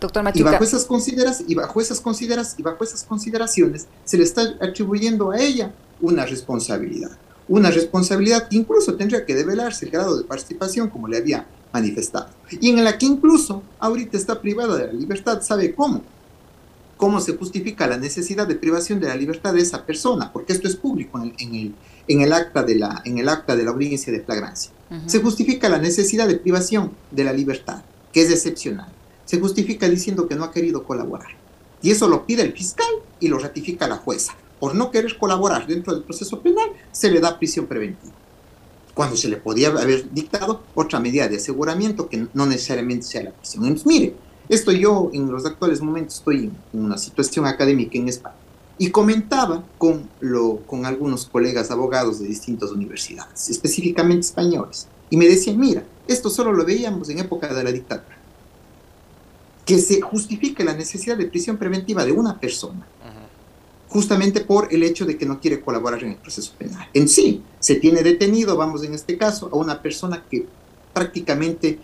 Doctor 0.00 0.30
Y 0.34 0.42
bajo 0.42 0.62
esas 0.62 0.84
consideras 0.84 1.42
y 1.46 1.54
bajo 1.54 1.80
esas 1.80 2.00
consideras 2.00 2.54
y 2.56 2.62
bajo 2.62 2.84
esas 2.84 3.02
consideraciones 3.02 3.86
se 4.04 4.16
le 4.16 4.24
está 4.24 4.42
atribuyendo 4.60 5.32
a 5.32 5.40
ella 5.40 5.74
una 6.00 6.24
responsabilidad, 6.24 7.10
una 7.48 7.70
responsabilidad 7.70 8.48
que 8.48 8.56
incluso 8.56 8.94
tendría 8.94 9.26
que 9.26 9.34
develarse 9.34 9.86
el 9.86 9.90
grado 9.90 10.16
de 10.16 10.24
participación 10.24 10.88
como 10.88 11.08
le 11.08 11.16
había 11.16 11.46
manifestado. 11.72 12.28
Y 12.50 12.70
en 12.70 12.84
la 12.84 12.98
que 12.98 13.06
incluso 13.06 13.62
ahorita 13.78 14.16
está 14.16 14.40
privada 14.40 14.76
de 14.76 14.86
la 14.86 14.92
libertad, 14.92 15.42
¿sabe 15.42 15.74
cómo? 15.74 16.02
¿Cómo 16.96 17.20
se 17.20 17.36
justifica 17.36 17.86
la 17.86 17.96
necesidad 17.96 18.46
de 18.46 18.56
privación 18.56 18.98
de 18.98 19.08
la 19.08 19.16
libertad 19.16 19.54
de 19.54 19.60
esa 19.60 19.86
persona? 19.86 20.32
Porque 20.32 20.52
esto 20.52 20.66
es 20.66 20.76
público 20.76 21.20
en 21.20 21.54
el, 21.54 21.74
en 22.08 22.20
el, 22.20 22.32
acta, 22.32 22.62
de 22.62 22.74
la, 22.74 23.02
en 23.04 23.18
el 23.18 23.28
acta 23.28 23.54
de 23.54 23.64
la 23.64 23.70
audiencia 23.70 24.12
de 24.12 24.20
flagrancia. 24.20 24.72
Se 25.06 25.20
justifica 25.20 25.68
la 25.68 25.78
necesidad 25.78 26.26
de 26.26 26.36
privación 26.36 26.92
de 27.10 27.24
la 27.24 27.32
libertad, 27.32 27.82
que 28.12 28.22
es 28.22 28.30
excepcional. 28.30 28.88
Se 29.26 29.38
justifica 29.38 29.88
diciendo 29.88 30.26
que 30.26 30.34
no 30.34 30.44
ha 30.44 30.50
querido 30.50 30.84
colaborar. 30.84 31.28
Y 31.82 31.90
eso 31.90 32.08
lo 32.08 32.26
pide 32.26 32.42
el 32.42 32.52
fiscal 32.52 32.88
y 33.20 33.28
lo 33.28 33.38
ratifica 33.38 33.86
la 33.86 33.98
jueza. 33.98 34.34
Por 34.58 34.74
no 34.74 34.90
querer 34.90 35.16
colaborar 35.18 35.66
dentro 35.66 35.94
del 35.94 36.02
proceso 36.02 36.40
penal, 36.40 36.70
se 36.90 37.10
le 37.10 37.20
da 37.20 37.38
prisión 37.38 37.66
preventiva 37.66 38.14
cuando 38.98 39.16
se 39.16 39.28
le 39.28 39.36
podía 39.36 39.68
haber 39.68 40.12
dictado 40.12 40.60
otra 40.74 40.98
medida 40.98 41.28
de 41.28 41.36
aseguramiento 41.36 42.08
que 42.08 42.26
no 42.34 42.46
necesariamente 42.46 43.06
sea 43.06 43.22
la 43.22 43.30
prisión. 43.30 43.62
Entonces, 43.62 43.86
mire, 43.86 44.16
esto 44.48 44.72
yo 44.72 45.10
en 45.12 45.30
los 45.30 45.46
actuales 45.46 45.80
momentos 45.80 46.16
estoy 46.16 46.50
en 46.72 46.84
una 46.84 46.98
situación 46.98 47.46
académica 47.46 47.96
en 47.96 48.08
España 48.08 48.34
y 48.76 48.90
comentaba 48.90 49.62
con, 49.78 50.10
lo, 50.18 50.56
con 50.66 50.84
algunos 50.84 51.26
colegas 51.26 51.70
abogados 51.70 52.18
de 52.18 52.26
distintas 52.26 52.72
universidades, 52.72 53.48
específicamente 53.48 54.26
españoles, 54.26 54.88
y 55.10 55.16
me 55.16 55.28
decían, 55.28 55.60
mira, 55.60 55.84
esto 56.08 56.28
solo 56.28 56.52
lo 56.52 56.64
veíamos 56.64 57.08
en 57.08 57.20
época 57.20 57.54
de 57.54 57.62
la 57.62 57.70
dictadura, 57.70 58.18
que 59.64 59.78
se 59.78 60.00
justifique 60.00 60.64
la 60.64 60.74
necesidad 60.74 61.16
de 61.16 61.26
prisión 61.26 61.56
preventiva 61.56 62.04
de 62.04 62.10
una 62.10 62.40
persona 62.40 62.84
justamente 63.88 64.40
por 64.42 64.72
el 64.72 64.82
hecho 64.82 65.06
de 65.06 65.16
que 65.16 65.26
no 65.26 65.40
quiere 65.40 65.60
colaborar 65.60 66.02
en 66.04 66.10
el 66.10 66.16
proceso 66.16 66.52
penal. 66.58 66.88
En 66.92 67.08
sí, 67.08 67.42
se 67.58 67.76
tiene 67.76 68.02
detenido, 68.02 68.56
vamos 68.56 68.84
en 68.84 68.94
este 68.94 69.16
caso, 69.16 69.48
a 69.52 69.56
una 69.56 69.80
persona 69.80 70.24
que 70.30 70.46
prácticamente, 70.92 71.78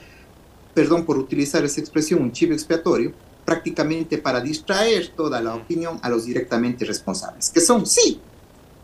perdón 0.74 1.04
por 1.04 1.18
utilizar 1.18 1.64
esa 1.64 1.80
expresión, 1.80 2.22
un 2.22 2.32
chivo 2.32 2.52
expiatorio, 2.52 3.12
prácticamente 3.44 4.18
para 4.18 4.40
distraer 4.40 5.08
toda 5.08 5.40
la 5.40 5.54
opinión 5.54 5.98
a 6.02 6.08
los 6.08 6.24
directamente 6.24 6.84
responsables, 6.84 7.50
que 7.50 7.60
son, 7.60 7.86
sí, 7.86 8.20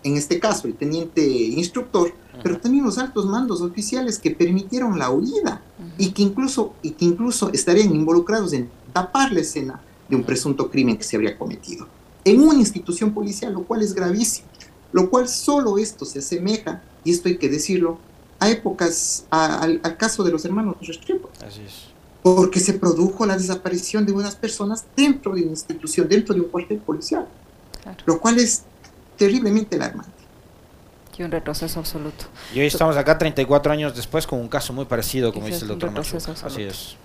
en 0.03 0.17
este 0.17 0.39
caso 0.39 0.67
el 0.67 0.75
teniente 0.75 1.23
instructor, 1.23 2.13
pero 2.43 2.59
también 2.59 2.85
los 2.85 2.97
altos 2.97 3.27
mandos 3.27 3.61
oficiales 3.61 4.19
que 4.19 4.31
permitieron 4.31 4.99
la 4.99 5.11
huida 5.11 5.63
y 5.99 6.11
que 6.13 6.23
incluso, 6.23 6.75
y 6.83 6.93
que 6.93 7.05
incluso 7.05 7.51
estarían 7.53 7.95
involucrados 7.95 8.55
en 8.55 8.71
tapar 8.95 9.33
la 9.33 9.41
escena 9.41 9.83
de 10.09 10.17
un 10.17 10.25
presunto 10.25 10.71
crimen 10.71 10.97
que 10.97 11.05
se 11.05 11.17
habría 11.17 11.37
cometido 11.37 11.87
en 12.25 12.41
una 12.41 12.59
institución 12.59 13.13
policial, 13.13 13.53
lo 13.53 13.65
cual 13.65 13.83
es 13.83 13.95
gravísimo, 13.95 14.49
lo 14.93 15.11
cual 15.11 15.29
solo 15.29 15.79
esto 15.79 16.05
se 16.05 16.19
asemeja, 16.19 16.83
y 17.05 17.13
esto 17.13 17.29
hay 17.29 17.39
que 17.39 17.49
decirlo, 17.49 17.99
a 18.39 18.51
épocas, 18.51 19.27
al, 19.31 19.81
caso 19.99 20.25
de 20.25 20.33
los 20.33 20.45
hermanos 20.45 20.77
Restrepo. 20.81 21.31
Así 21.47 21.61
es. 21.67 21.91
Porque 22.23 22.61
se 22.61 22.75
produjo 22.75 23.25
la 23.27 23.37
desaparición 23.37 24.05
de 24.05 24.13
unas 24.13 24.35
personas 24.35 24.85
dentro 24.97 25.35
de 25.35 25.43
una 25.43 25.51
institución, 25.53 26.09
dentro 26.09 26.35
de 26.35 26.41
un 26.41 26.49
cuartel 26.49 26.79
policial, 26.79 27.27
lo 28.07 28.21
cual 28.21 28.39
es 28.39 28.63
terriblemente 29.17 29.77
alarmante. 29.77 30.21
Y 31.19 31.23
un 31.23 31.31
retroceso 31.31 31.79
absoluto. 31.79 32.25
Y 32.55 32.61
hoy 32.61 32.67
estamos 32.67 32.97
acá 32.97 33.19
34 33.19 33.73
años 33.75 33.95
después 33.95 34.27
con 34.27 34.41
un 34.41 34.49
caso 34.49 34.73
muy 34.73 34.87
parecido, 34.87 35.35
como 35.35 35.47
dice 35.47 35.61
el 35.63 35.69
doctor 35.69 35.91
Machuca. 35.91 36.33
Así 36.43 36.63
es. 36.63 36.97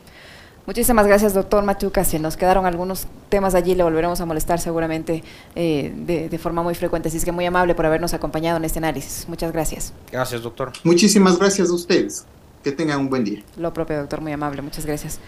Muchísimas 0.65 1.05
gracias, 1.05 1.35
doctor 1.35 1.63
Machuca. 1.63 2.03
Si 2.03 2.17
nos 2.17 2.37
quedaron 2.37 2.65
algunos 2.65 3.05
temas 3.29 3.53
allí, 3.53 3.75
le 3.75 3.83
volveremos 3.83 4.19
a 4.19 4.25
molestar 4.25 4.59
seguramente 4.59 5.23
eh, 5.55 5.93
de, 5.95 6.37
forma 6.39 6.63
muy 6.63 6.73
frecuente. 6.73 7.09
Así 7.09 7.17
es 7.17 7.25
que 7.25 7.31
muy 7.31 7.45
amable 7.45 7.75
por 7.75 7.85
habernos 7.85 8.15
acompañado 8.15 8.57
en 8.57 8.65
este 8.65 8.79
análisis. 8.79 9.27
Muchas 9.29 9.51
gracias. 9.51 9.93
Gracias, 10.11 10.41
doctor. 10.41 10.73
Muchísimas 10.83 11.37
gracias 11.37 11.69
a 11.69 11.73
ustedes. 11.73 12.25
Que 12.63 12.71
tengan 12.71 12.99
un 12.99 13.09
buen 13.09 13.23
día. 13.23 13.43
Lo 13.57 13.71
propio, 13.73 13.97
doctor, 13.97 14.21
muy 14.21 14.31
amable. 14.31 14.63
Muchas 14.63 14.87
gracias. 14.87 15.19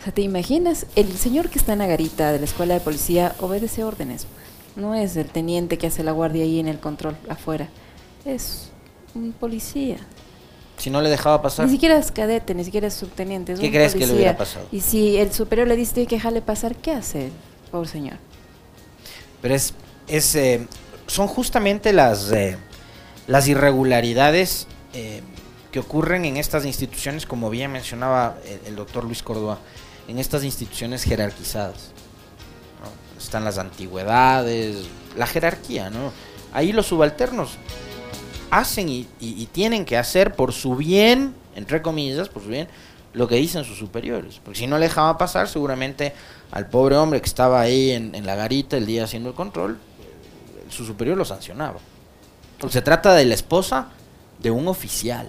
O 0.00 0.04
sea, 0.04 0.12
¿te 0.14 0.22
imaginas? 0.22 0.86
El 0.96 1.12
señor 1.18 1.50
que 1.50 1.58
está 1.58 1.74
en 1.74 1.80
la 1.80 1.86
garita 1.86 2.32
de 2.32 2.38
la 2.38 2.46
escuela 2.46 2.72
de 2.72 2.80
policía 2.80 3.34
obedece 3.40 3.84
órdenes. 3.84 4.26
No 4.74 4.94
es 4.94 5.16
el 5.16 5.26
teniente 5.26 5.76
que 5.76 5.88
hace 5.88 6.02
la 6.02 6.12
guardia 6.12 6.44
ahí 6.44 6.60
en 6.60 6.68
el 6.68 6.80
control 6.80 7.16
afuera. 7.28 7.68
Es 8.24 8.70
un 9.14 9.32
policía. 9.32 9.98
Si 10.78 10.90
no 10.90 11.00
le 11.02 11.10
dejaba 11.10 11.42
pasar. 11.42 11.66
Ni 11.66 11.72
siquiera 11.72 11.98
es 11.98 12.10
cadete, 12.12 12.54
ni 12.54 12.64
siquiera 12.64 12.86
es 12.86 12.94
subteniente. 12.94 13.52
Es 13.52 13.60
¿Qué 13.60 13.66
un 13.66 13.72
crees 13.72 13.92
que 13.92 13.98
le 13.98 14.04
policía. 14.06 14.16
hubiera 14.16 14.38
pasado? 14.38 14.66
Y 14.72 14.80
si 14.80 15.16
el 15.16 15.32
superior 15.32 15.66
le 15.68 15.76
dice 15.76 16.06
que 16.06 16.16
dejarle 16.16 16.40
pasar, 16.40 16.76
¿qué 16.76 16.92
hace, 16.92 17.30
pobre 17.70 17.88
señor? 17.88 18.16
Pero 19.42 19.54
es, 19.54 19.74
es 20.06 20.34
eh, 20.36 20.66
son 21.06 21.26
justamente 21.26 21.92
las, 21.92 22.30
eh, 22.32 22.56
las 23.26 23.48
irregularidades 23.48 24.66
eh, 24.94 25.22
que 25.72 25.80
ocurren 25.80 26.24
en 26.24 26.36
estas 26.36 26.64
instituciones, 26.64 27.26
como 27.26 27.50
bien 27.50 27.72
mencionaba 27.72 28.36
el, 28.46 28.60
el 28.68 28.76
doctor 28.76 29.04
Luis 29.04 29.22
Córdoba, 29.22 29.58
en 30.06 30.18
estas 30.18 30.44
instituciones 30.44 31.02
jerarquizadas. 31.04 31.90
¿no? 32.82 33.20
Están 33.20 33.44
las 33.44 33.58
antigüedades, 33.58 34.86
la 35.16 35.26
jerarquía, 35.26 35.90
¿no? 35.90 36.12
Ahí 36.52 36.72
los 36.72 36.86
subalternos 36.86 37.58
hacen 38.50 38.88
y, 38.88 39.00
y- 39.20 39.42
y 39.42 39.46
tienen 39.46 39.84
que 39.84 39.96
hacer 39.96 40.34
por 40.34 40.52
su 40.52 40.76
bien, 40.76 41.34
entre 41.54 41.82
comillas, 41.82 42.28
por 42.28 42.42
su 42.42 42.48
bien, 42.48 42.68
lo 43.12 43.26
que 43.28 43.36
dicen 43.36 43.64
sus 43.64 43.78
superiores. 43.78 44.40
Porque 44.44 44.58
si 44.60 44.66
no 44.66 44.78
le 44.78 44.86
dejaban 44.86 45.18
pasar, 45.18 45.48
seguramente 45.48 46.12
al 46.50 46.68
pobre 46.68 46.96
hombre 46.96 47.20
que 47.20 47.26
estaba 47.26 47.60
ahí 47.60 47.90
en, 47.90 48.14
en 48.14 48.26
la 48.26 48.34
garita 48.36 48.76
el 48.76 48.86
día 48.86 49.04
haciendo 49.04 49.30
el 49.30 49.34
control, 49.34 49.72
eh, 49.74 50.66
su 50.70 50.84
superior 50.84 51.16
lo 51.16 51.24
sancionaba. 51.24 51.78
Porque 52.58 52.72
se 52.72 52.82
trata 52.82 53.14
de 53.14 53.24
la 53.24 53.34
esposa 53.34 53.88
de 54.38 54.50
un 54.50 54.68
oficial. 54.68 55.28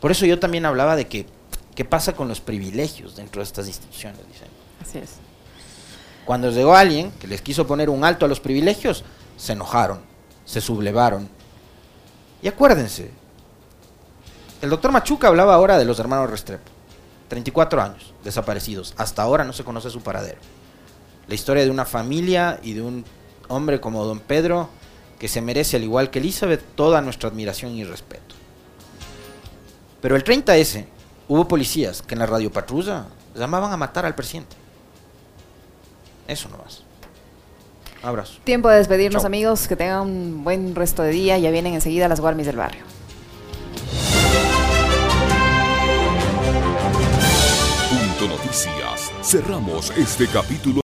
Por 0.00 0.10
eso 0.10 0.26
yo 0.26 0.38
también 0.38 0.66
hablaba 0.66 0.96
de 0.96 1.06
que 1.06 1.26
qué 1.74 1.84
pasa 1.84 2.14
con 2.14 2.28
los 2.28 2.40
privilegios 2.40 3.16
dentro 3.16 3.40
de 3.40 3.44
estas 3.44 3.66
instituciones, 3.68 4.18
dicen. 4.28 4.48
Así 4.82 4.98
es. 4.98 5.14
Cuando 6.24 6.50
llegó 6.50 6.74
alguien 6.76 7.10
que 7.12 7.26
les 7.26 7.40
quiso 7.42 7.66
poner 7.66 7.88
un 7.90 8.04
alto 8.04 8.24
a 8.26 8.28
los 8.28 8.40
privilegios, 8.40 9.04
se 9.36 9.52
enojaron, 9.54 10.00
se 10.44 10.60
sublevaron. 10.60 11.28
Y 12.42 12.48
acuérdense, 12.48 13.10
el 14.60 14.70
doctor 14.70 14.92
Machuca 14.92 15.28
hablaba 15.28 15.54
ahora 15.54 15.78
de 15.78 15.84
los 15.84 15.98
hermanos 15.98 16.28
Restrepo. 16.28 16.70
34 17.28 17.80
años 17.80 18.12
desaparecidos. 18.24 18.92
Hasta 18.98 19.22
ahora 19.22 19.44
no 19.44 19.52
se 19.52 19.64
conoce 19.64 19.88
su 19.88 20.02
paradero. 20.02 20.38
La 21.28 21.34
historia 21.34 21.64
de 21.64 21.70
una 21.70 21.86
familia 21.86 22.60
y 22.62 22.74
de 22.74 22.82
un 22.82 23.04
hombre 23.48 23.80
como 23.80 24.04
don 24.04 24.20
Pedro 24.20 24.68
que 25.18 25.28
se 25.28 25.40
merece, 25.40 25.76
al 25.76 25.84
igual 25.84 26.10
que 26.10 26.18
Elizabeth, 26.18 26.62
toda 26.74 27.00
nuestra 27.00 27.28
admiración 27.28 27.72
y 27.72 27.84
respeto. 27.84 28.34
Pero 30.00 30.16
el 30.16 30.24
30S 30.24 30.84
hubo 31.28 31.46
policías 31.48 32.02
que 32.02 32.14
en 32.14 32.18
la 32.18 32.26
radio 32.26 32.52
patrulla 32.52 33.06
llamaban 33.34 33.72
a 33.72 33.76
matar 33.76 34.04
al 34.04 34.14
presidente. 34.14 34.56
Eso 36.26 36.48
no 36.48 36.58
más. 36.58 36.82
Abrazo. 38.02 38.34
Tiempo 38.44 38.68
de 38.68 38.78
despedirnos, 38.78 39.22
Chao. 39.22 39.26
amigos. 39.28 39.68
Que 39.68 39.76
tengan 39.76 40.00
un 40.02 40.44
buen 40.44 40.74
resto 40.74 41.02
de 41.02 41.10
día. 41.10 41.38
Ya 41.38 41.50
vienen 41.50 41.74
enseguida 41.74 42.08
las 42.08 42.20
Guarmis 42.20 42.46
del 42.46 42.56
barrio. 42.56 42.82
Punto 47.90 48.28
Noticias. 48.34 49.12
Cerramos 49.22 49.90
este 49.96 50.26
capítulo. 50.26 50.80